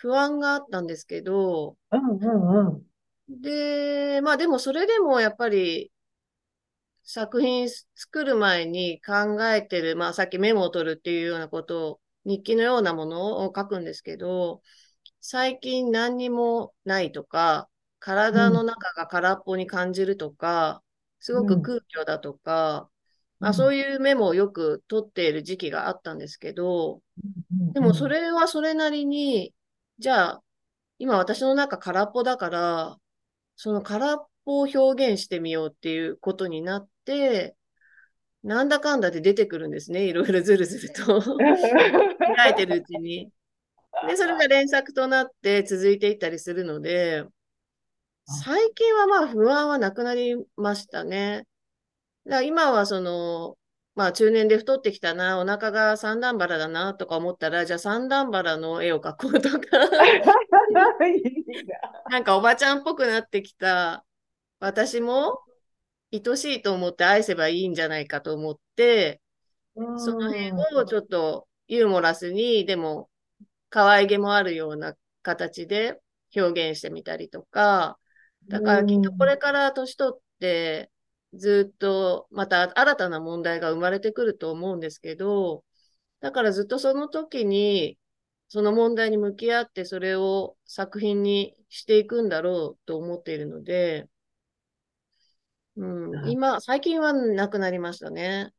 [0.05, 2.85] 不安があったんですけど、うんうんうん。
[3.29, 5.91] で、まあでもそれでもやっぱり
[7.03, 14.61] 作品作る前に考えてる、まあさっきメモを取るっていうようなことを、日記のようなものを書くんですけど、
[15.21, 20.83] 最近何にもないとか、体のうん中が空っぽに感じるとか、
[21.19, 22.89] すごくうん空虚だとか、
[23.39, 27.01] まあ、そうんういうメモをよく取っている時期があったんですけど、
[27.51, 27.73] うんうん。
[27.73, 29.53] でもそれはそれなりに、
[29.99, 30.43] じゃあ、
[30.97, 32.97] 今私の中空っぽだから、
[33.55, 37.55] その空っぽを表現してみようっていうことになって、
[38.43, 40.05] なんだかんだで出てくるんですね。
[40.05, 41.21] いろいろずるずると
[42.35, 43.31] 開いてるうちに。
[44.07, 47.23] で、それが連作となって続いていったりするので、
[48.27, 51.47] 最近はまあ不安はなくなりましたね。
[52.25, 53.57] だから今はその、
[53.95, 59.57] まあ中年で太ってきたな、お腹が三段腹だなとか思ったら、じゃあ三段腹の絵を描こうとか。
[60.71, 60.97] な。
[62.11, 64.05] なんかおばちゃんっぽくなってきた。
[64.59, 65.39] 私も
[66.11, 69.21] 愛しいと思って愛せばいいんじゃないかと思って、
[69.75, 73.09] うその辺をちょっとユーモラスに、でも
[73.69, 76.01] 可愛げもあるような形で
[76.35, 77.97] 表現してみたりとか、
[78.47, 80.91] だからきっとこれから年取って
[81.37, 85.63] ずっとまた新たな問題が生まれてくると思うんですけど、
[86.21, 87.97] だからずっとその時に
[88.49, 94.07] その問題に向き合ってそれを作品にしていくんだろうと思っているので、
[95.77, 95.85] う
[96.25, 98.53] ん、今、最近はなくなりましたね。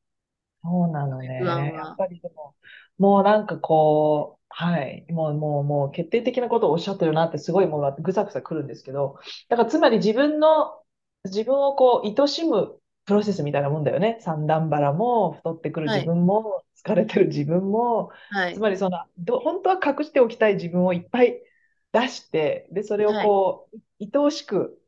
[0.62, 1.72] そうなの不安ね。
[1.74, 1.96] やっは。
[1.96, 2.54] ぱりでも、
[2.98, 10.82] もうなんかこう、はい、もう、もう、もう決定的なことをおっしゃってるなってすごいもうぐさぐさくるんですけど、だからつまり自分の、
[11.26, 14.18] 自分をこう、愛しむプロセスみたいなもんだよね。
[14.20, 16.12] 三段腹も、太ってくる自はい。
[16.12, 18.54] 分も、疲れてる自分も、はい。
[18.54, 21.42] つまりその、ど、本当は隠しておきたい自分をいっぱい
[21.92, 23.36] 出して、で、それをはい。
[23.36, 24.80] こう、愛おしく、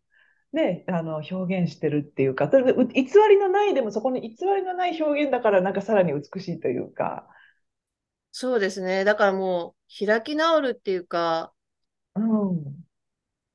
[0.53, 7.29] ね、あの表現してるっていうか、それ偽りのない、でもそこに偽りのない表現だから、なんかさらに美しいというか、
[8.33, 9.05] そうですね。
[9.05, 11.53] だからもう、開き直るっていうか、
[12.15, 12.78] うん、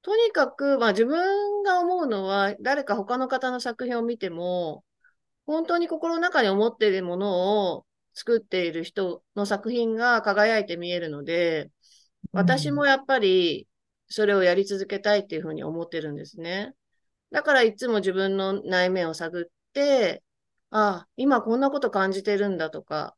[0.03, 4.83] とにかく、まあ自分が思うのは、誰か他の方の作品を見ても、
[5.45, 11.71] 本当に心の中に思っているものを作っている人の作品が輝いて見えるので、
[12.33, 13.67] うん、私もやっぱり
[14.07, 16.73] それをやり続けたいっていうふうに思ってるんですね。
[17.31, 20.21] だからいつも自分の内面を探って、
[20.69, 23.15] ああ、今こんなこと感じてるんだとか、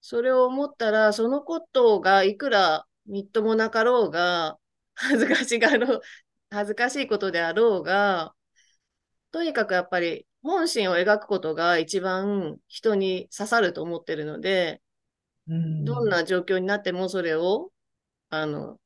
[0.00, 4.58] それを思ったら、そのことがいくらみっともなかろうが、
[4.98, 6.00] 恥ずかしがろう、
[6.50, 8.34] 恥ずかしいことであろうが、
[9.30, 14.82] とにかくやっぱり本心を描くことが一番人に刺さると思ってるので、
[15.46, 15.84] うん。
[15.84, 17.70] どんな状況になってもそれを、
[18.30, 18.78] あの、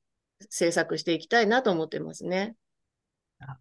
[0.51, 2.57] 制作していきたいなと思ってますね。
[3.41, 3.59] あ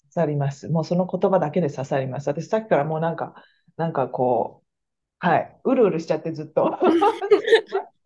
[0.00, 0.68] 刺さります。
[0.68, 2.28] もうその言葉だけで刺さります。
[2.28, 3.34] 私さっきからもうなんか、
[3.76, 4.64] なんかこ
[5.22, 6.78] う、はい、うるうるしちゃってずっと。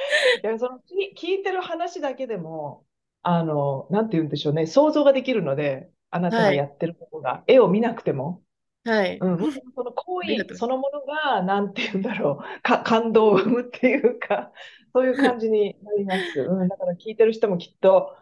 [0.42, 2.86] いや、その聞聞いてる話だけでも、
[3.22, 6.56] あの、なんて言うんでしょうね、想像ができるので、あなたはい。
[6.56, 8.42] がやってることが、絵を見なくても、
[8.84, 9.18] はい。
[9.20, 9.38] うん、
[9.74, 10.22] その行。
[10.22, 14.52] 為そのものが、なんて言うんだろう、か、 感動を生むっていうか、
[14.94, 16.40] そういう感じになります。
[16.40, 18.16] うん、だから聞いてる人もきっと、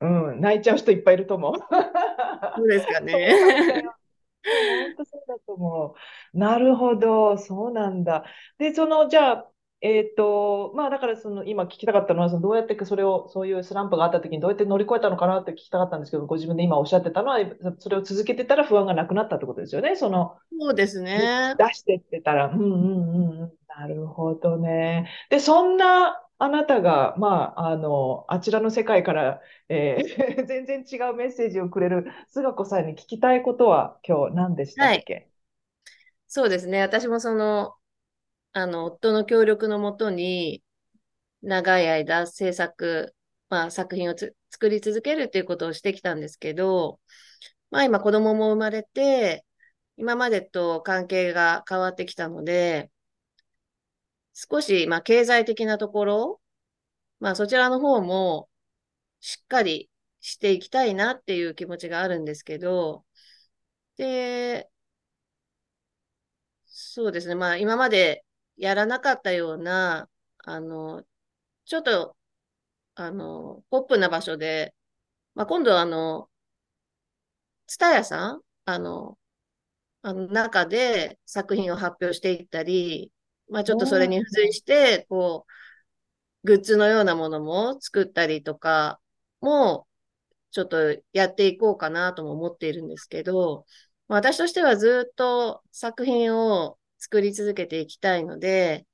[0.00, 1.54] うん、泣いちゃう人いっぱいいると思う。
[2.56, 3.34] そうですかね。
[4.78, 5.94] 本当そうだと思
[6.34, 6.38] う。
[6.38, 8.24] なるほど、そうなんだ。
[8.58, 17.38] で、その、じゃあ、えっと、まあ、だからその、今聞きたかったのは、そのどうやってそれを、そういうスランプがあった時にどうやって乗り越えたのかなって聞きたかったんですけど、ご自分で今おっしゃってたのは、
[17.78, 19.94] それを続けてたら不安がなくなったってことですよね。
[19.96, 21.56] その、そうですね。
[21.58, 23.52] 出してってたら、うんうんうんうん。
[23.68, 25.10] なるほどね。
[25.30, 35.00] で、そんなあなたが、まあ、あの、あちらの世界から、えー 全然違うメッセージをくれる菅子さんに聞きたいことは今日何でしたはい。
[35.00, 35.28] っけ
[36.28, 36.80] そうですね。
[36.82, 37.76] 私もその、
[38.56, 40.62] あの、夫の協力のもとに、
[41.42, 43.14] 長い間制作、
[43.50, 44.16] まあ、作品を
[44.50, 47.00] 作り続けるっていうことをしてきたんですけど、
[47.70, 49.46] まあ今子供も生まれて、
[49.98, 52.90] 今までと関係が変わってきたので、
[54.34, 56.40] 少し、まあ経済的なところ、
[57.20, 58.50] まあそちらの方も
[59.20, 59.90] しっかり
[60.20, 63.06] していきたいなっていう気持ちがあるんですけど、
[63.96, 64.70] で、
[66.66, 67.34] そうですね。
[67.34, 68.24] まあ今まで
[68.56, 71.04] やらなかったような、あの、
[71.66, 72.16] ちょっと、
[72.96, 74.74] あの、ポップな場所で、
[75.34, 76.30] まあ今度はあの、
[77.66, 79.18] ツタヤさんあの、
[80.02, 83.12] あの中で作品を発表していったり、
[83.50, 85.46] まあちょっとそれに付随して、こ
[86.44, 89.00] う、グッズのようなものも作ったりとか
[89.40, 89.86] も、
[90.52, 93.66] ちょっとやっていこうかなとも思っているんですけど、
[94.08, 98.86] 私としてはずっと作品を作り続けていきたいので、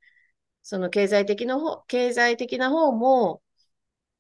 [0.63, 3.43] その経済的の方、経済的な方も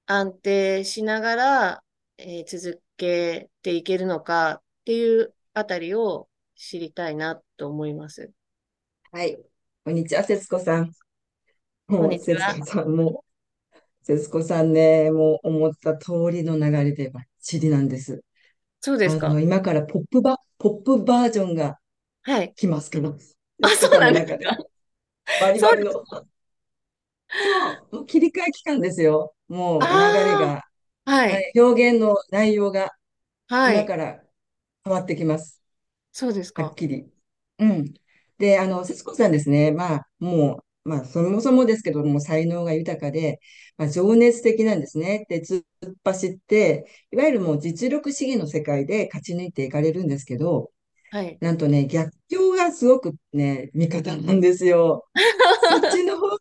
[0.07, 1.85] 安定しながら、
[2.18, 8.33] えー続けていけるのかっていうあたりを知りたいなと思います。
[9.11, 9.39] はい。
[9.85, 10.93] こんにちは、節子さん。
[11.89, 12.41] もう、こんにちは。
[12.45, 13.24] 節子さん、も
[14.03, 18.24] う、節子さんね、もう思った通りの流れでバッチリなんです。
[18.80, 19.39] そうですか。
[19.41, 21.78] 今からポップバ、ポップバージョンが
[22.22, 22.57] はい。
[22.57, 23.37] 来ますから、あ、節
[23.70, 24.26] 子そうなんで。
[24.26, 24.38] か。
[25.38, 25.92] バリバリの。
[27.38, 29.34] そうもう切り替え期間ですよ。
[29.48, 30.62] もう流れあが、
[31.04, 31.26] あ、は。
[31.26, 32.90] はいい、表現の内容が
[33.48, 33.78] はい。
[33.78, 34.22] 今から
[34.84, 35.62] 変わってきます。
[36.12, 36.62] そうですか。
[36.62, 37.12] はっきり。
[37.58, 37.94] うん。
[38.38, 39.72] で、あの、節子さんですね。
[39.72, 43.40] まあ、もう、まあ、そもそもですけども、才能が豊かで、
[43.76, 45.26] まあ、情熱的なんですね。
[45.28, 45.64] で、突っ
[46.04, 50.72] 走って、いわゆるもう実力主義の世界で勝ち抜いていかれるんですけど、
[51.10, 51.40] はい。
[51.40, 55.06] なんとね、逆境がすごくね、味方なんですよ。
[55.62, 56.38] そっちの方が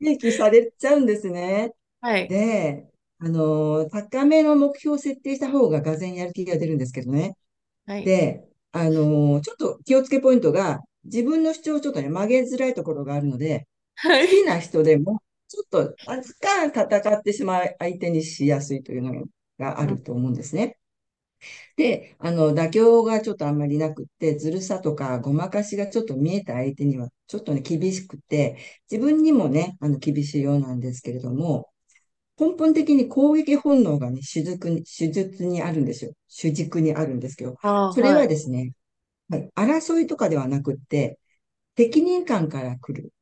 [0.00, 1.74] 利益されちゃうんですね。
[2.00, 2.28] はい。
[2.28, 2.90] で、
[3.20, 7.36] あの、高めの目標を設定した方ががぜんやる気が出るんですけどね。
[7.86, 8.04] はい。
[8.04, 14.26] で、あのーちょっと気をつけポイントが、自分の主張をちょっとね、曲げづらいところがあるので、はい。
[14.28, 19.26] 好きな人でも、ちょっと、あつか戦ってしまう相手にしやすいというの
[19.60, 20.79] があると思うんですね。
[21.80, 28.58] で、あの、妥協がちょっとあんまりなくって、ずるさとかごまかしがちょっと見えた相手には、ちょっとね、厳しくて、
[28.90, 31.70] 自分にもね、あの、厳しいようなんですけれども、
[32.38, 36.12] 根本的に攻撃本能がね、手術に、手術にあるんですよ。
[36.28, 37.56] 主軸にあるんですけど、
[37.90, 38.16] それは。
[38.18, 38.72] はいですね、
[39.30, 41.18] はい、争いとかではなくって、
[41.76, 43.12] 責任感から来る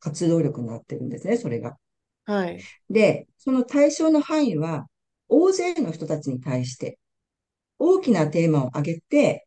[0.00, 1.78] 活動力になってるんですね、それが。
[2.24, 2.62] はい。
[2.90, 4.86] で、その対象の範囲は、
[5.28, 6.98] 大勢の人たちに対して、
[7.82, 9.46] 大きなテーマを挙げて、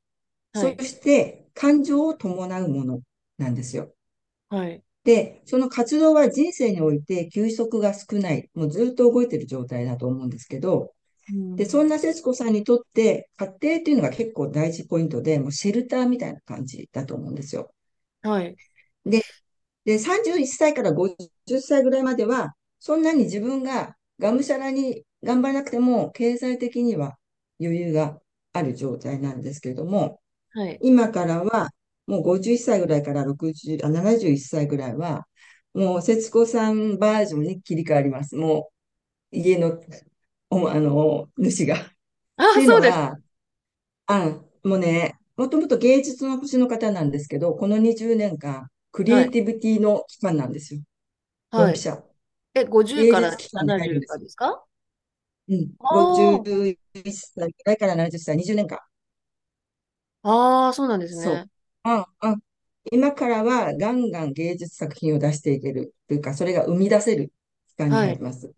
[0.54, 0.82] そはい。
[0.84, 3.02] して感情を伴うもの
[3.38, 3.94] なんですよ。
[4.50, 4.84] はい。
[5.06, 10.94] で、その活動は人生において休息が少ない、もうずっと動いてる状態だと思うんですけど、
[11.30, 11.86] うで、そん。
[11.86, 17.72] んな節子さんにとって、家庭っていうのが結構大事ポイントで、もうシェルターみたいな感じだと思うんですよ。
[18.22, 18.58] はい。
[19.06, 19.22] で、
[19.86, 27.18] で、31歳から50歳ぐらいまでは、そんなに自分ががむしゃらに頑張らなくても、経済的には
[27.62, 28.20] 余裕が
[28.56, 30.22] ある状態なんですけれども、
[30.54, 30.82] はい。
[30.82, 31.70] 今からは、
[32.08, 35.28] もう51歳ぐらいから60、あ、71歳ぐらいは、
[35.74, 38.36] もう節子さんバージョンに切り替わります。
[38.38, 38.72] も
[39.34, 39.80] う家の、
[40.52, 41.76] お、あの、主が。
[41.82, 41.88] っ
[42.38, 42.92] あそうで
[44.08, 49.30] あ、もうね、もともと芸術の星の方なんですけど、この20年間、クリエはい。
[49.30, 50.82] イティビティの期間なんですよ。
[51.56, 51.74] ドはい。
[51.74, 52.04] ンピシャ。
[52.56, 54.18] え、50芸から術期間に入るん70ですよ。
[54.18, 54.66] かですか？
[55.50, 55.74] うん。
[55.80, 58.80] あ51歳ぐらいから70歳、20年間。
[60.24, 60.30] あ、
[60.66, 61.44] ああ、そうなんですそう。
[61.44, 61.50] ね。
[61.84, 62.36] あ、あ、
[62.92, 67.32] 今からはガンガン芸術作品を出していけるというか、それが生み出せる
[67.70, 68.16] 期間にはい。
[68.16, 68.54] 入ります。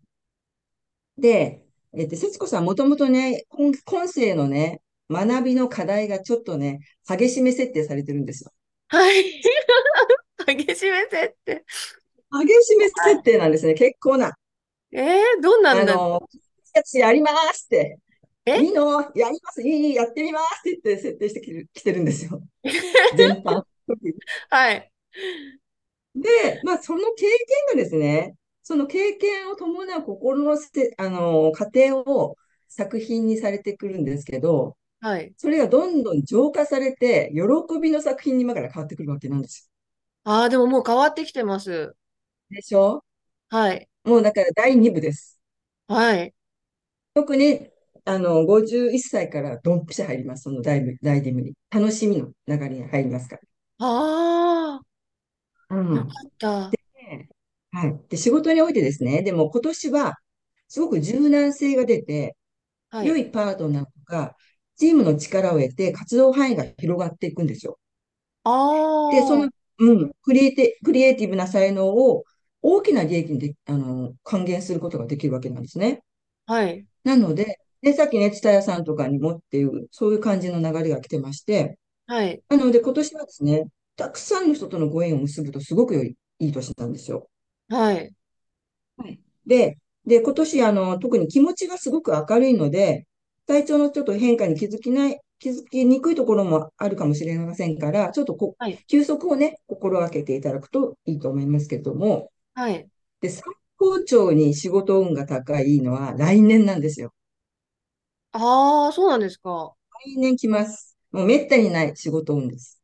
[1.18, 1.62] で、
[1.94, 4.80] えっと、節子さんもともとね、今、今世のね、
[5.10, 8.52] 学びの課題がちょっとね、激しめ設定されてるんですよ。
[8.88, 9.40] はい。
[10.46, 11.64] 激しめ設定。
[12.32, 13.74] 激しめ設定なんですね。
[13.74, 14.32] 結構な。
[14.92, 15.84] えー、どんなんだ。
[15.84, 16.28] あの、
[16.94, 17.98] やりますって。
[18.46, 18.56] え？
[18.60, 19.00] いいの？
[19.14, 22.42] やりますいいやってみますって言って設定してきてきてるんですよ。
[23.16, 23.62] 全般。
[24.50, 24.92] はい。
[26.14, 32.36] で、まあ、その経験がですね、その経験を伴う心のせ、あの、過程を
[32.68, 35.34] 作品にされてくるんですけど、はい。
[35.36, 39.70] それがどんどん浄化されて、喜びの作品に今から変わってくるわけなんです
[40.24, 41.70] ああ、でももう変わってきてます。
[41.70, 41.94] よ。
[42.50, 43.04] でしょ？
[43.50, 43.88] はい。
[44.04, 45.38] もうだから第2部です。
[45.86, 46.34] はい。
[47.22, 47.68] 特に、
[48.04, 50.44] あの、51歳からドンピシャ入ります。
[50.44, 51.54] その第2部、第2部に。
[51.70, 53.42] 楽しみの流れに入りますから。
[53.78, 54.86] ああ、
[55.70, 55.94] うん。
[55.96, 56.70] よかった。
[56.70, 57.28] で
[57.72, 58.00] はい。
[58.08, 60.14] で、仕事においてですね、でも今年は、
[60.68, 62.36] すごく柔軟性が出て、
[62.90, 63.08] はい。
[63.08, 64.36] 良いパートナーとか、
[64.76, 67.78] チームの力を得て活動範囲が広がっていくんですよ。
[68.44, 68.50] あ
[69.08, 69.48] で、そあ、の、
[69.80, 72.24] うん、クリエイティ、クリエイティブな才能を
[72.62, 76.02] 大きな利益にで、あの、還元することができるわけなんですね。
[76.46, 76.88] はい。
[77.08, 82.42] なので、で、さっきね、蔦屋さんとかにもっていう、そういう感じの流れが来てまして、はい。
[82.50, 83.64] なので今年はですね、
[83.96, 87.30] たくさんの人とのご縁を結ぶとすごく良い、いい年なんですよ。
[87.70, 88.12] はい。
[88.98, 89.20] はい。
[89.46, 93.06] で、で、今年、あの、特に気持ちがすごく明るいので、
[93.46, 98.78] 体調のちょっと変化に気づきない、気づきにくいところもあるかもしれませんから、ちょっとこ、はい。
[98.86, 102.86] 休息をね、心がけていただくといいと思いますけれども、はい。
[103.22, 103.42] で、最
[103.78, 107.14] 高潮に仕事運が高いのは来年なんですよ。
[108.32, 109.74] ああ、そうなんですか。
[110.04, 110.96] 来年来ます。
[111.12, 112.80] もうめったにない仕事運です。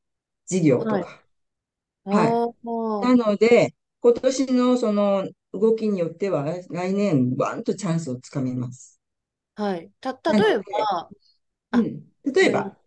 [0.47, 1.09] 事業とはい。
[1.09, 1.23] か。
[2.11, 2.43] はい。
[2.43, 2.55] ああ、
[3.01, 9.01] なので、今年のその動きによっては、来年、バンとチャンスをつかみます。
[9.57, 9.93] はい。
[10.01, 11.13] た、なの例えで、ば、
[11.71, 12.13] あ、うん。
[12.25, 12.79] 例えば、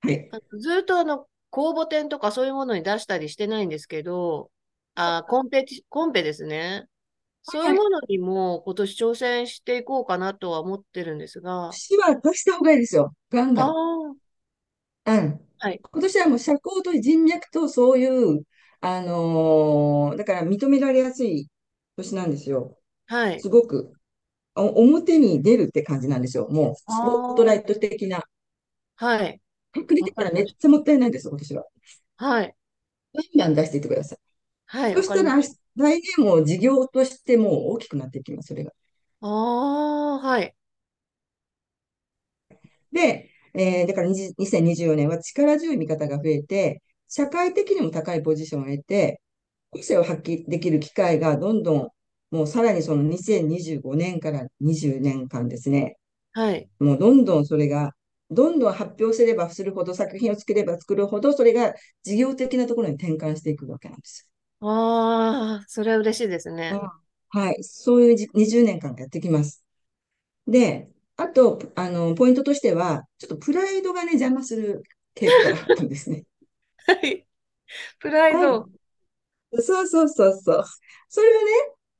[0.00, 0.34] はい。
[0.56, 0.60] い。
[0.60, 4.50] ずっとあの、公募展とかそういうものに出したりしてないんですけど、
[4.94, 6.88] あ、コンペコンペですね。
[7.42, 7.82] そういうはい。
[7.84, 13.14] ものにも今年挑戦していこうかなとは思ってるんですが、年は出した方がいいですよ。
[13.30, 13.78] ガンあガン。
[14.14, 14.14] あ、
[15.06, 15.40] うん。
[15.58, 15.82] はい。
[15.92, 18.06] 今年はもう社交と人脈とそうい
[18.38, 18.44] う、
[18.80, 21.48] あのーだから認められやすい
[21.96, 22.78] 年なんですよ。
[23.06, 23.44] はい。
[23.44, 23.92] すごく。
[24.56, 26.48] お表に出るって感じなんですよ。
[26.50, 28.22] もう、あスポットライトあ、的な。
[28.96, 29.40] はい。
[29.74, 31.64] 隠れてたらめっちゃもったいないんですよ、今年は。
[32.18, 32.24] た。
[32.26, 32.54] はい。
[33.14, 34.18] ガンガン出していってください。
[34.66, 35.34] はい、そしたら、
[35.78, 38.72] 来年も事業としてもう大きくなっていきます、それが。
[39.20, 39.26] た。
[39.26, 40.54] ああ、はい。
[42.92, 49.20] で、えーだから20 2024年は力強い味方が増えて、社会的にも高いポジションを得て、
[49.70, 51.88] 個性を発揮できる機会がどんどん、
[52.36, 55.98] もうさらにその2025年から20年間ですね、
[56.32, 56.70] はい。
[56.80, 57.94] もうどんどんそれが、
[58.30, 61.74] どんどん発表すればするほど、作品を作れば作るほど、それが
[62.04, 64.28] 事業的なところに転換していくわけなんです
[64.60, 66.54] ああ、それは嬉しいですよ。
[66.54, 66.82] ね。
[66.82, 66.90] うん
[67.30, 67.62] はい。
[67.62, 69.62] そういうじ20年間やってきます。
[70.46, 74.82] で、あと、あの、ポイントとしては、ちょっとプライドがね、邪魔する
[75.16, 76.24] 傾向があるんですね。
[76.86, 77.26] はい。
[78.00, 78.64] プライはい。
[78.64, 78.70] ド。
[79.62, 80.64] そうそうそうそう。
[81.08, 81.52] それをね、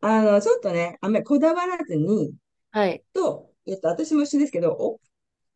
[0.02, 2.34] あの、ちょっとね、あんまりこだわらずに、
[2.70, 3.04] はい。
[3.14, 5.00] と、えっと、私も一緒ですけど、お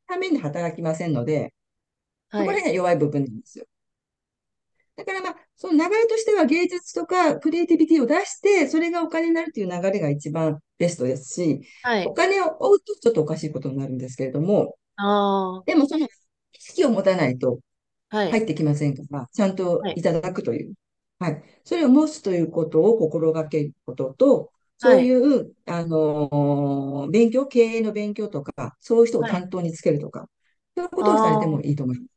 [0.09, 1.55] ために働きませんので、
[2.33, 2.47] そはい。
[2.47, 3.67] こら辺が弱い部分なんですよ。
[4.97, 12.05] だからまあ、その流れとしては芸術とかクリエイティビティを出して、それがお金になるという流れが一番ベストですし、はい。
[12.05, 16.11] お金を追うとちょっとおかしいことになるんですけれども、ああ、でもその意
[16.61, 17.61] 識を持たないと
[18.11, 18.39] はい。
[18.39, 19.97] 入ってきませんから、ちゃんとはい。
[19.97, 20.75] いただくという。
[21.21, 21.45] はい。
[21.65, 25.13] それを持つということを心がけることと、そういはい。
[25.15, 29.43] う、あのー勉強、経営の勉強とか、そういう人をはい。
[29.43, 30.29] 担当につけるとか、
[30.77, 32.11] そういうことをされてもいいと思います。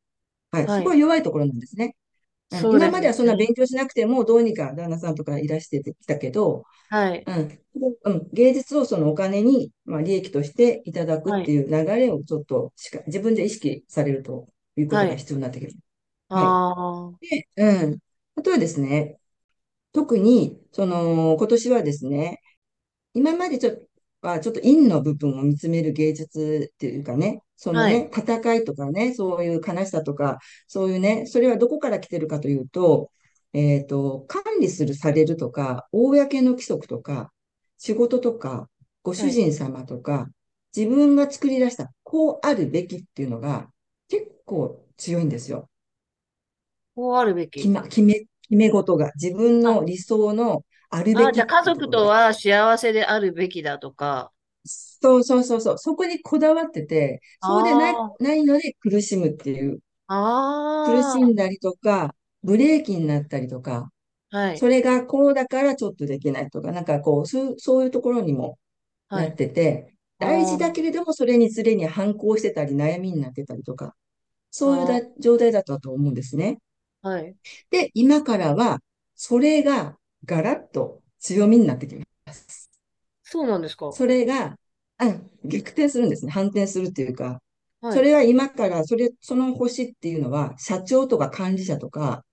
[0.51, 0.69] はい。
[0.69, 0.97] そこははい。
[0.97, 1.95] 弱いところなんですね。
[2.51, 3.37] うん、そうです今まではそんなね。
[3.37, 7.27] 勉強しなくても、どうにか旦那さんとかいらしてきたけど、はい。
[7.27, 7.59] うん、
[8.05, 11.43] うん、芸術をそのお金に、まあ、利益としていただくはい。
[11.43, 15.09] っていう流れをちょっとしか自分で意識されるということはい。
[15.09, 15.77] が必要になってきます。
[16.29, 16.59] はい。
[16.59, 17.99] ああ、で、うん。
[18.35, 19.19] あとはですね、
[19.93, 22.41] 特に、その、今年はですね、
[23.13, 23.87] 今までちょっと、
[24.29, 28.01] はちょっと陰の部分を見つめる芸術っていうかね、そのはい。
[28.01, 33.11] ね、戦いとかね、そういう悲しさとか、そういうね、それはどこから来てるかというと、
[33.53, 37.31] えっと、管理するされるとか、公の規則とか、
[37.77, 38.69] 仕事とか、
[39.03, 39.41] ご主はい。
[39.41, 40.27] 人様とか、
[40.75, 43.69] 自分が作り出した、こうあるべきっていうのが
[44.09, 45.69] 結構強いんですよ。
[46.95, 47.59] こうあるべき。
[47.59, 54.31] 決ま、決め、決め事が、自分あ、の理想のあるべあ、じゃあ家族とは幸せであるべきだとか。
[54.65, 55.77] そうそうそうそう。
[55.77, 59.79] そこにこだわってて、そうでない、あないので苦しむっていう。
[60.83, 63.91] 苦あ、あしんだりとか、ブレーキになったりとか、
[64.31, 64.61] あ、はい。
[64.61, 68.59] それがこうだからちょっとできないとか、なんかこう、そう、そういうところにも
[69.13, 69.35] なっはい。
[69.35, 73.95] てて、大事だあけれども、それにつれに反抗してたり、悩みになってたりとか、
[74.63, 76.59] あ、そういうだあ状態だったと思うんですね。
[77.01, 77.37] あ、はい。
[77.69, 78.79] で、今からは、
[79.15, 82.03] それがガラッと強みになってきま
[82.33, 82.69] す。
[83.23, 83.87] そうなんですか。
[83.89, 84.57] それが、
[84.99, 86.31] うん、逆転するんですね。
[86.31, 87.41] 反転するっていうか、
[87.81, 87.97] はい。
[87.97, 92.25] それは今から、それ、その星っていうのは、社長とか管理者とか、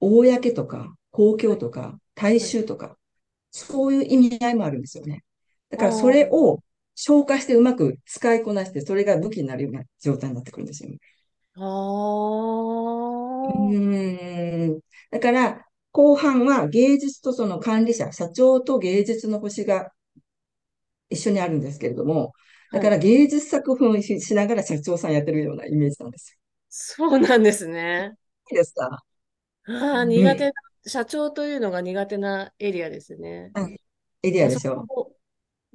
[0.00, 0.24] 公
[0.54, 1.58] とか、公共はい。
[1.58, 2.58] とか、大はい。
[2.58, 2.96] 衆とか、
[3.50, 5.24] そういう意味合いもあるんですよね。
[5.70, 6.60] だからそれを
[6.96, 10.98] 消化してうまく使いこなして、それが武器になるような状態になってくるんですよね。
[11.56, 11.60] あ
[13.42, 14.80] うあ、ーん。
[15.10, 19.92] だから、後半は芸術とその管理者、社長と芸術の星が
[21.10, 22.32] 一緒にあるんですけれども、
[22.72, 26.38] だから芸術作品をしながら社長さんやってるようなイメージなんです
[26.68, 28.18] そうなんですね。
[28.50, 29.04] いいですか？
[29.66, 30.52] ああ、苦手な、
[30.86, 33.54] 社長というのが苦手なエリアですね。
[33.54, 33.76] うん
[34.22, 34.88] エリアでしょ。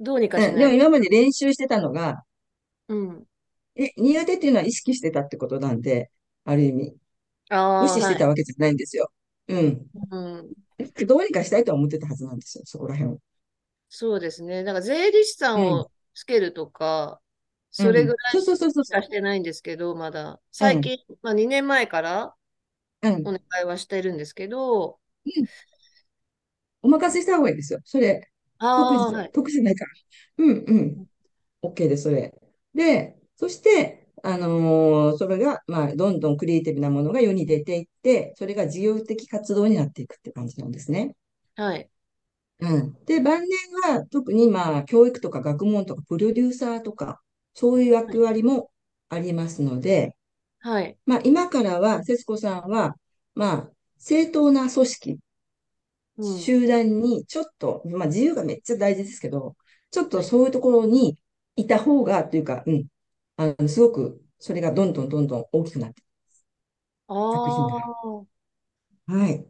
[0.00, 0.76] どうにかしうん、でもない。
[0.76, 2.24] 今まで練習してたのが、
[2.88, 3.26] うん。
[3.76, 6.10] え、苦手っていうのは意識してたってことなんで、
[6.44, 6.96] ある意味、
[7.50, 8.18] ああ、無視してはい。
[8.18, 9.12] たわけじゃないんですよ。
[9.50, 9.90] うん。
[10.10, 10.54] うん。
[11.06, 13.20] どうにかしたいとは思ってたはずなんですよ、そこら辺を。
[13.88, 14.62] そうですね。
[14.64, 15.84] だから税理士さんうん。
[15.84, 17.20] をつけるとか、
[17.78, 17.86] うん。
[17.86, 20.40] それぐらいそうそうそうそしかしてないんですけど、まだ。
[20.60, 20.66] う。
[20.66, 20.80] うん。
[20.80, 22.36] 最近、まあ2年前から
[23.02, 23.24] うん。
[23.24, 25.48] お願いはしてるんですけど、うん。
[26.82, 27.80] お任せした方がいいですよ。
[27.84, 28.30] それ、
[28.74, 29.32] 得ああ、意、はい。
[29.32, 29.90] 得意じゃないから。
[30.38, 31.02] うんうん。
[31.62, 32.34] OK です、それ。
[32.74, 41.16] で、そして、あのーそれが、まあ、どんどんクリエイティブなものが世に出ていって、それが事業的活動になっていくって感じなんですね。
[41.56, 41.90] はい。
[42.60, 42.94] うん。
[43.06, 43.58] で、晩年
[43.96, 47.22] は特にまあ、教育とか学問とかプロデューサーとか、
[47.54, 48.70] そういう役割も
[49.08, 50.14] ありますので、
[50.60, 50.98] はい。
[51.06, 52.96] まあ、今からは、節子さんは、
[53.34, 55.20] まあ、正当な組織、
[56.16, 56.48] うん。
[56.48, 59.56] 集団にちょっと、まあ、自由がめっちゃ大事ですけど、
[59.90, 60.30] ちょっとはい。
[60.30, 61.18] そういうところに
[61.56, 62.86] いた方が、というか、うん、
[63.40, 66.02] あの、すごく、それがどんどんどんどん大きくなって
[67.30, 67.74] 作品が。
[67.74, 68.26] ああ、
[69.06, 69.46] はい。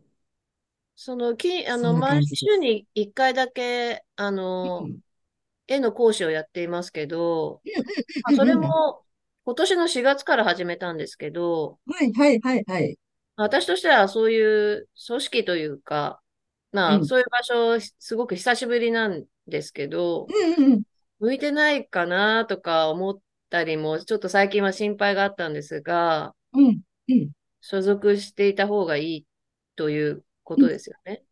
[0.97, 2.27] その、き、あの、毎。
[2.27, 4.31] 週に1回だけ、あ
[4.63, 5.01] うの、ん。
[5.69, 7.65] 絵の講師をやっていますけど、
[8.27, 8.77] うんうんうんうん。
[8.79, 9.05] も
[9.45, 12.99] 今年の4月から始めたんですけど、はいはいはいはい。
[13.37, 16.23] 私としてはそういう組織というか、
[16.73, 17.05] まあ、うん。
[17.05, 20.83] そういう場所、すごく久しぶりなんですけど、うんうんうん。
[21.21, 26.81] 向いてないかなとか思ったりも、ちょっと最近は心配があったんですが、うん。
[27.09, 27.31] うん。
[27.63, 29.27] 所属していた方がいい
[29.77, 30.67] というこうん。
[30.67, 31.25] とですよね。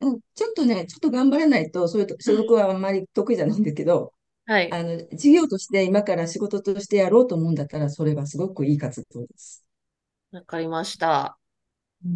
[0.00, 4.14] うんちょっとね、ちょっと頑張らないと、そういうと所属はあんまり得意じゃないんだけど、
[4.46, 4.78] はい。
[4.78, 9.64] あの、事業として今から仕事としてやろうと思うんだったら、それはすごくいい活動です。
[10.32, 11.38] わかりました。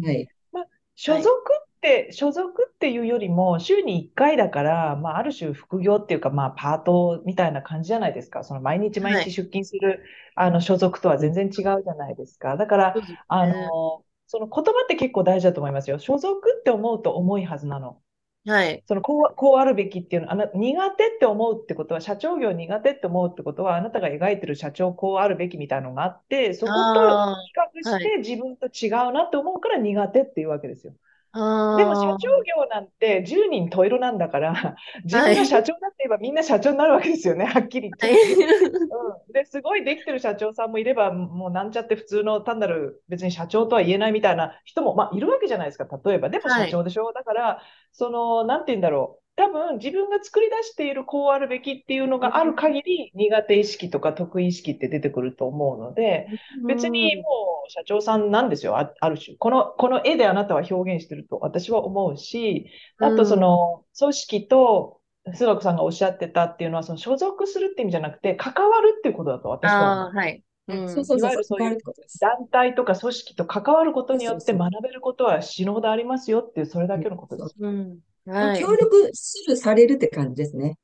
[0.03, 0.29] はい。
[0.51, 1.21] まあ、所はい。
[1.21, 8.43] 属って、所属っていうよりも、週に1回だから、まあ、ある種副業っていうか、まあ、パートみたいな感じじゃないですか。
[8.43, 9.25] その毎日毎はい。
[9.25, 10.03] 日出勤する、
[10.35, 12.57] あの、所属とはうん全然違うじゃないですか。
[12.57, 13.47] だから、あね。
[13.47, 15.99] の、その言葉って結構大事だと思いますよ。
[15.99, 18.01] 所属って思うと重いはずなの。
[18.45, 18.85] はい。
[18.87, 27.83] そのこう、こうあるべきっていうの、あな、苦手って思うってことは、社長業苦手って思うってことは、あなたが描いてる社長こうあるべきみたいなのがあって、そことあ比較。
[27.83, 30.95] して自分と違うなって思うから苦手っていうわけですよ。
[31.35, 35.17] でも社あ長業なんて10人十色なんだから、 自。
[35.17, 38.25] 分が社長だって言えばみんな社長になるわけですよね、はっきりは言って。
[38.31, 38.33] い。
[38.35, 46.29] うん、で、すごいできてる社長さんもいれば、もうなんちゃって普通の単なる別に社長とは言えないみたいな人も、まあ、いるわけじゃないですか、例えば。
[46.29, 46.69] でもはい。
[46.69, 47.61] 社長でしょだから、
[47.91, 49.24] その、なんて言うんだろう。
[49.37, 56.27] 多分自分が作り出しているこうあるべきっていうのがある限り苦手意識とか得意意識って出てくると思うので、
[56.67, 57.21] 別にうん。
[57.21, 59.35] もう社長さんなんですよ、あ、ある種。
[59.37, 62.69] この、この絵であなたは表現してると私は思うし、
[62.99, 63.39] あとそうん。
[63.39, 65.01] の組織と
[65.37, 70.15] 須学さんがおっしゃってたっていうのは、その所属するって意味じゃなくて、関わるっていうことだと私は思う。
[70.15, 70.43] はい。
[70.67, 70.73] う。
[70.75, 71.77] うんそうんそういそうそう、関わわゆるそういう。
[72.19, 74.53] 団体とか組織と関わることによって。
[74.53, 77.55] 学べることは死ぬほどありますよっていう、それだうんけのことです。
[77.59, 77.99] うん。
[78.25, 78.75] はい。
[78.77, 80.77] 力する、されるって感じですね。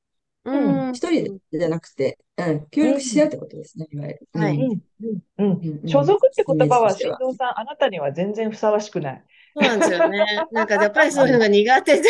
[0.44, 0.88] ううん。
[0.94, 0.94] ん。
[0.94, 2.96] 一人じゃなくて、うん、協うん。
[2.96, 4.30] 力し合うってことですね、いわゆる。
[4.34, 4.70] うはい。
[4.76, 4.82] ん、
[5.40, 5.86] うん。
[5.86, 6.96] 所属って言葉は。
[6.96, 9.26] 新藤さん、あなたには全然ふさわしくない。
[9.56, 10.48] そうなんですよね。
[10.52, 12.10] なんかやっぱりそういうのうん、が苦手で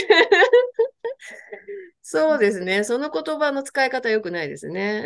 [2.02, 2.84] そうですね。
[2.84, 5.04] その言葉の使い方良くないですね。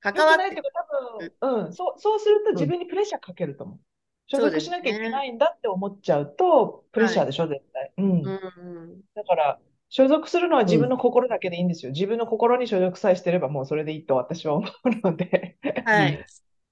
[0.00, 0.72] 関良わってくないっていうか、く。
[0.72, 3.80] 多分、 うん、そう、そうすると自うん、分にプレッシャーかけると思う。
[4.26, 5.10] 所属しなきゃいけね。
[5.10, 7.16] ないんだって思っちゃうと、プレッはい。
[7.16, 7.92] シャーでしょ、絶対。
[8.22, 8.30] う。
[8.30, 8.40] うん
[8.86, 9.02] ん。
[9.14, 9.60] だから、
[9.90, 11.92] 所属するのは自うん、分の心だけでいいんですよ。
[11.92, 15.58] 自分の心に所属さえしてればもうそれでいいと私は思うので。
[15.84, 16.26] はい。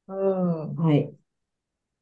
[0.08, 0.76] うん。
[0.76, 1.16] はい。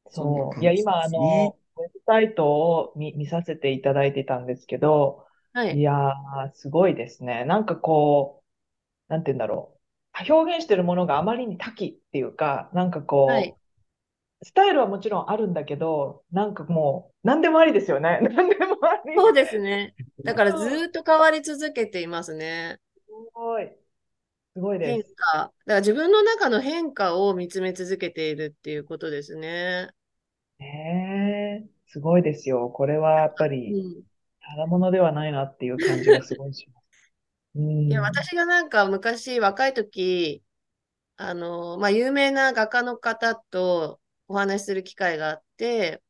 [0.09, 0.61] そう。
[0.61, 1.09] いや、今、あ。
[1.09, 5.81] の、ウェブサイトを見、見させていただいてたんですけど、はいい。
[5.81, 7.45] やー、すごいですね。
[7.45, 8.43] なんかこ
[9.09, 9.79] う、なんて言うんだろ
[10.29, 10.33] う。
[10.33, 13.57] 表現してるものがあまりに多岐っていうか、なんかはい。
[14.43, 18.19] スタイルはもちろんあるんだけど、なんかもう、何でもありですよね。
[18.23, 19.01] 何でもあり。
[19.15, 19.95] そうですね。
[20.23, 22.79] だからずっと変わり続けていますね。
[23.07, 23.67] すごい。
[24.55, 25.15] すごいで変す。
[25.15, 25.37] 化。
[25.43, 29.89] だから自分の中の変化を見つめ続けているっていうことですね。
[30.59, 32.69] ねえ、すごいですよ。
[32.69, 34.03] これはやっぱうり、ん。
[34.41, 36.85] ただものではないなっていう感じがすごいします。
[37.55, 38.01] ういや、ん。
[38.01, 40.43] 私がなんか昔若い時、
[41.17, 44.00] あの、まあ、有名な画家の方と
[44.31, 46.01] お話しする機会があって、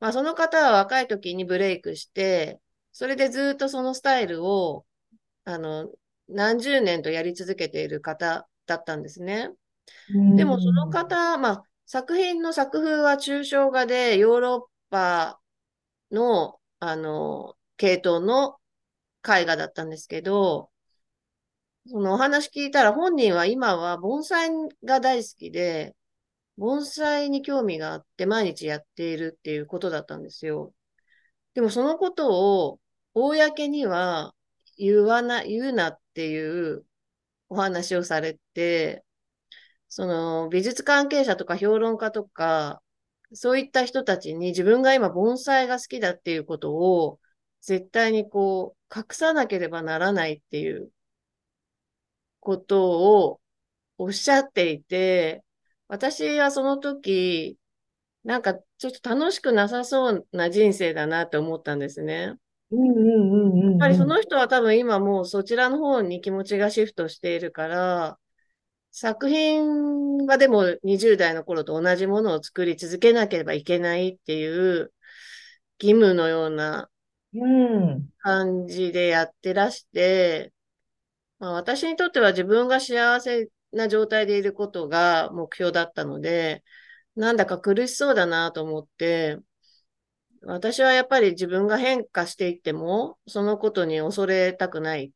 [0.00, 2.60] まあ、その方は若い時にブレイクして、
[2.92, 4.86] それでずっとそのスタイルを、
[5.44, 5.90] あの、
[6.28, 9.50] 何十年とやり続けている方だったんですね。
[10.36, 15.40] でもその方、まあ、作品の作風は抽象画でヨーロッパ
[16.10, 18.58] の、あの、系統の
[19.26, 20.70] 絵画だったんですけど、
[21.88, 24.50] そのお話聞いたら本人は今は盆栽
[24.84, 25.94] が大好きで、
[26.56, 30.72] 盆栽に興味があって毎日やっているっていうことだったんですよ。
[31.54, 32.80] でもそのことを
[33.14, 34.34] 公には
[34.76, 36.84] 言わな、言うなっていう
[37.48, 39.04] お話をされて、
[39.88, 42.82] その美術関係者とか評論家とか、
[43.32, 47.20] そういった人たちに自分が今盆栽が好きだっていうことを
[47.62, 50.90] 絶対にこう隠さなければならないっていう
[52.40, 53.40] ことを
[53.98, 55.42] おっしゃっていて、
[55.88, 57.58] 私はその時、
[58.24, 62.34] なんかちょっと楽しくなさそうな人生だなって思ったんですね。
[62.72, 68.18] うんうんうんうん、やっぱりその人は多分今もうそちらの方に気持ちがシフトしているから、
[68.90, 74.92] 作品はでも20代の頃と同じものを作り続けなければいけないっていう
[75.78, 76.88] 義務のような
[78.18, 80.52] 感じでやってらして、
[81.38, 86.64] まあ、私にとっては自分が幸せな状態でいることが目標だったので、
[87.14, 89.38] なんだか苦しそうだなと思って、
[90.42, 95.12] 私はやっぱり自分が変化していっても、そのことに恐れたくない。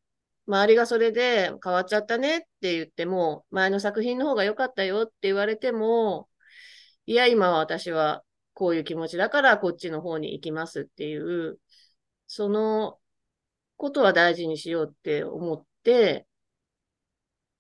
[0.47, 6.29] 周りがそれで変わっちゃったねって言っても、前の作品の方が良かったよって言われても、
[7.07, 11.59] いや、今は私はこういう気持ちだからこっちの方に行きますっていう、
[12.27, 12.99] その
[13.77, 16.27] ことは大事にしようって思って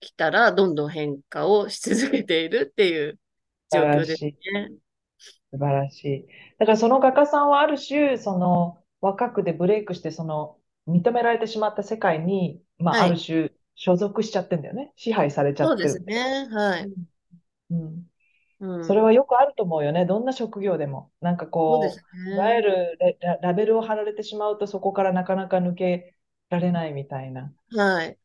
[0.00, 3.18] きたら、どんどん変化をし続けているっていう
[3.72, 4.36] 状況ですね。
[5.52, 6.26] 素晴らしい。
[6.58, 10.56] だからその画家さんはある種、その若くでブレイクして、その
[10.88, 14.92] 認められてしまった世界に、まあ、はい、ある種、所属しちゃってんだよね。
[14.96, 15.88] 支配されちゃってる。
[15.90, 16.48] そうですね。
[16.50, 16.90] はい。
[17.70, 18.06] うん。
[18.60, 20.04] うん、それはよくあると思うよね。
[20.04, 21.10] どんな職業でも。
[21.22, 26.14] なんかこう、うね、いわゆるララベルを貼られてしまうと、そこからなかなか抜け
[26.50, 27.50] られないみたいな。
[27.74, 28.18] はい。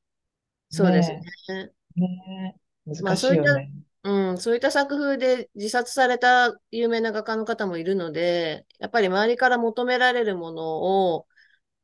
[0.70, 1.72] そうですね。
[1.96, 2.56] ね
[2.86, 3.72] 難しいよね。
[4.04, 10.64] まあ、うん、そういった作風で自殺された有名な画家の方もいるので、やっぱり周りから求められるもの
[11.14, 11.28] を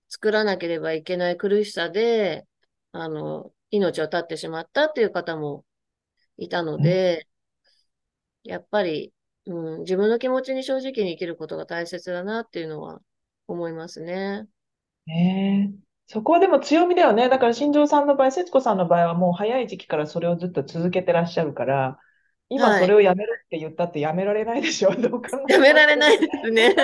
[0.10, 2.46] 作らなければいけない苦しさで、
[2.92, 5.66] あの、命を絶ってしまったっていう方も
[6.38, 7.28] いたので、
[8.44, 9.14] やっぱり、
[9.46, 13.02] うん、自分の気持ちに正直に生きることが大切だなっていうのは
[13.48, 14.48] 思いますね。
[15.06, 15.91] ねえ。
[16.08, 17.30] そこはでも強みだよね。
[17.30, 22.00] だから新庄さんの場合、節子さんの場合はもう早い時期からそれをずっと続けてらっしゃるから、
[22.50, 26.76] 今それをやめるって言ったってやめられないでしょ、どうやめられないですね。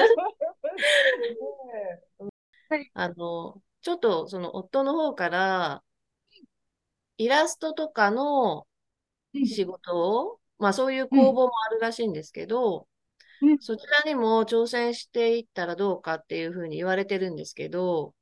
[2.93, 5.83] あの、ちょっとその夫の方から、
[7.17, 8.65] イラストとかの
[9.33, 12.87] 仕事を、まあそういう公募もあるらしいんですけど、
[13.41, 18.13] うん、そちらにも挑戦していったらどうかっていうふうに言われてるんですけど、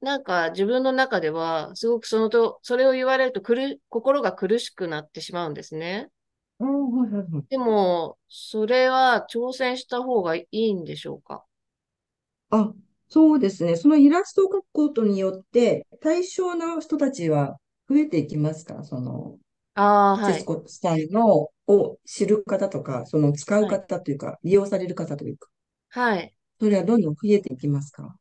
[0.00, 6.08] なんか自分の中では、すごくそのと、それを言われると苦心が苦しくなってしまうんですね。
[7.50, 11.44] でも、それは挑戦した方がいいんでしょうか？
[12.50, 12.72] あ、
[13.08, 13.76] そうですね。
[13.76, 18.84] そのイラストを描くことによって、対象の人たちは増えていきますか？
[18.84, 19.36] その、
[19.74, 25.48] ああ、は節子さんのを知る方とか、その使う方というか、利用される方というか、
[25.88, 26.34] はい。
[26.60, 28.16] それはどんどん増えていきますか？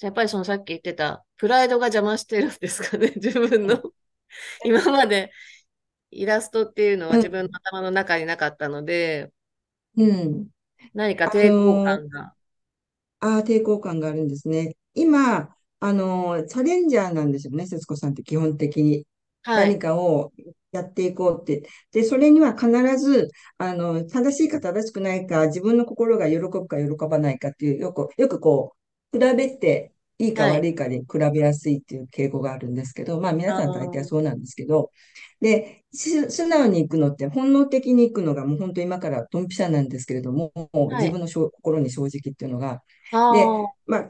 [0.00, 3.80] やっぱりそのさっき言ってた、プライドが邪魔してるんですかね、自分の。
[4.64, 5.30] 今まで
[6.10, 9.32] イラストっていうのは自分の頭の中になかったので、
[9.96, 10.46] うん。
[10.94, 12.34] 何か抵抗感が。
[13.20, 14.76] ああ、抵抗感があるんですね。
[14.94, 19.06] 今、あの、チャレンジャーなんですよね、節子さんって基本的に。
[19.42, 19.74] はい。
[19.74, 20.32] 何かを
[20.72, 21.68] やっていこうって。
[21.92, 28.74] で、それには必ず、あの、正しいか正しくないか、自分の心が喜ぶか喜ばないかっていう、よく、よくこ
[29.12, 34.90] う、比べて、いいか悪いかで比べやすいっていう傾向があるんですけど、まあ皆さん大体そうなんですけど、
[35.40, 40.52] で、素直に行くのって、本能的に行くのがもう本当今からドンピシャなんですけれども、
[40.96, 42.82] 自分の心に正直っていうのが、
[43.30, 43.54] で、
[43.86, 44.08] まあ、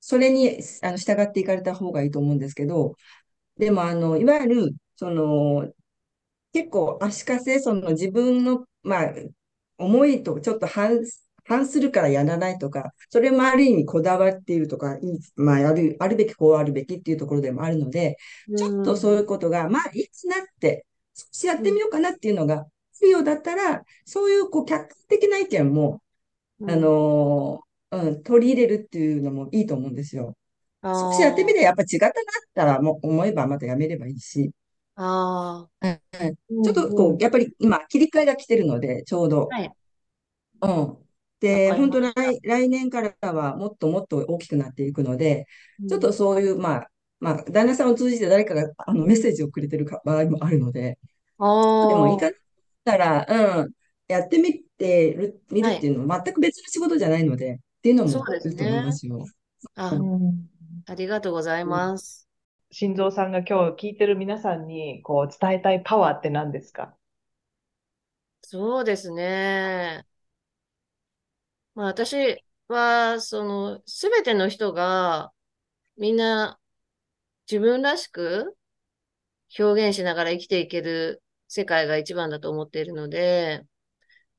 [0.00, 2.96] それにあの従っていかれた方がいいと思うんですけど、
[3.56, 5.72] でも、あの、いわゆる、その、
[6.52, 9.14] 結構足かせ、その自分の、まあ、
[9.78, 11.00] 思いとちょっと反
[11.44, 14.98] 反するからやらないとか、それもある意味こだわっているとか、
[15.36, 18.16] まあ、ある、あるべきこうあるべきっていうところでもあるので、
[18.54, 26.02] ちょっとそういうことが、まあ、いつなって、少しやってみようかなっていうのが必要だったら、そういうこう客観的な意見も
[26.66, 30.36] あのーうん、取り入れるっていうのもいいと思うんですよ。
[30.82, 32.12] あ少しやってみーて、やっぱ違ったなっ
[32.54, 34.52] たら、もう思えばまたやめればいいし、
[34.96, 35.90] あうん。
[35.90, 39.48] ー、ちょっとこう、やっぱり今、切り替えが来てるので、ちょうど。
[39.50, 39.72] はい。
[40.62, 40.98] うん。
[41.40, 45.46] で、本当来、来年からはもっともっと大きくなっていくので、
[45.88, 50.98] ちょっとそういう、まあ、まあ、旦那さんを通じて誰かがあのメッセージをくれてるか場合もあるので、
[51.38, 52.30] あでもいいかっ
[52.84, 53.70] たら、うん、
[54.08, 59.24] やってみてる、見るっていうのも全く別の仕事じゃないので、っていうのもそうですいいと思いますよ。
[59.76, 60.51] あ、うん
[60.86, 62.28] ありがとうございます。
[62.70, 66.94] 心臓さんが今日聞いてる皆さんにこう伝えたいパワーって何ですか？
[68.40, 70.04] そうですね。
[71.74, 75.32] まあ私は、その、すべての人が
[75.96, 76.58] みんな
[77.50, 78.56] 自分らしく
[79.58, 83.62] 表現しながら生きていける世界が一番だと思っているので、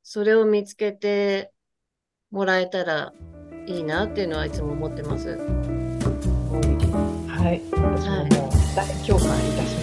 [0.03, 1.51] それを見つけて
[2.31, 3.13] もらえたら
[3.67, 5.37] いいなっていうのはいつも思ってます。
[7.43, 9.75] はい、私ももう大共感いたし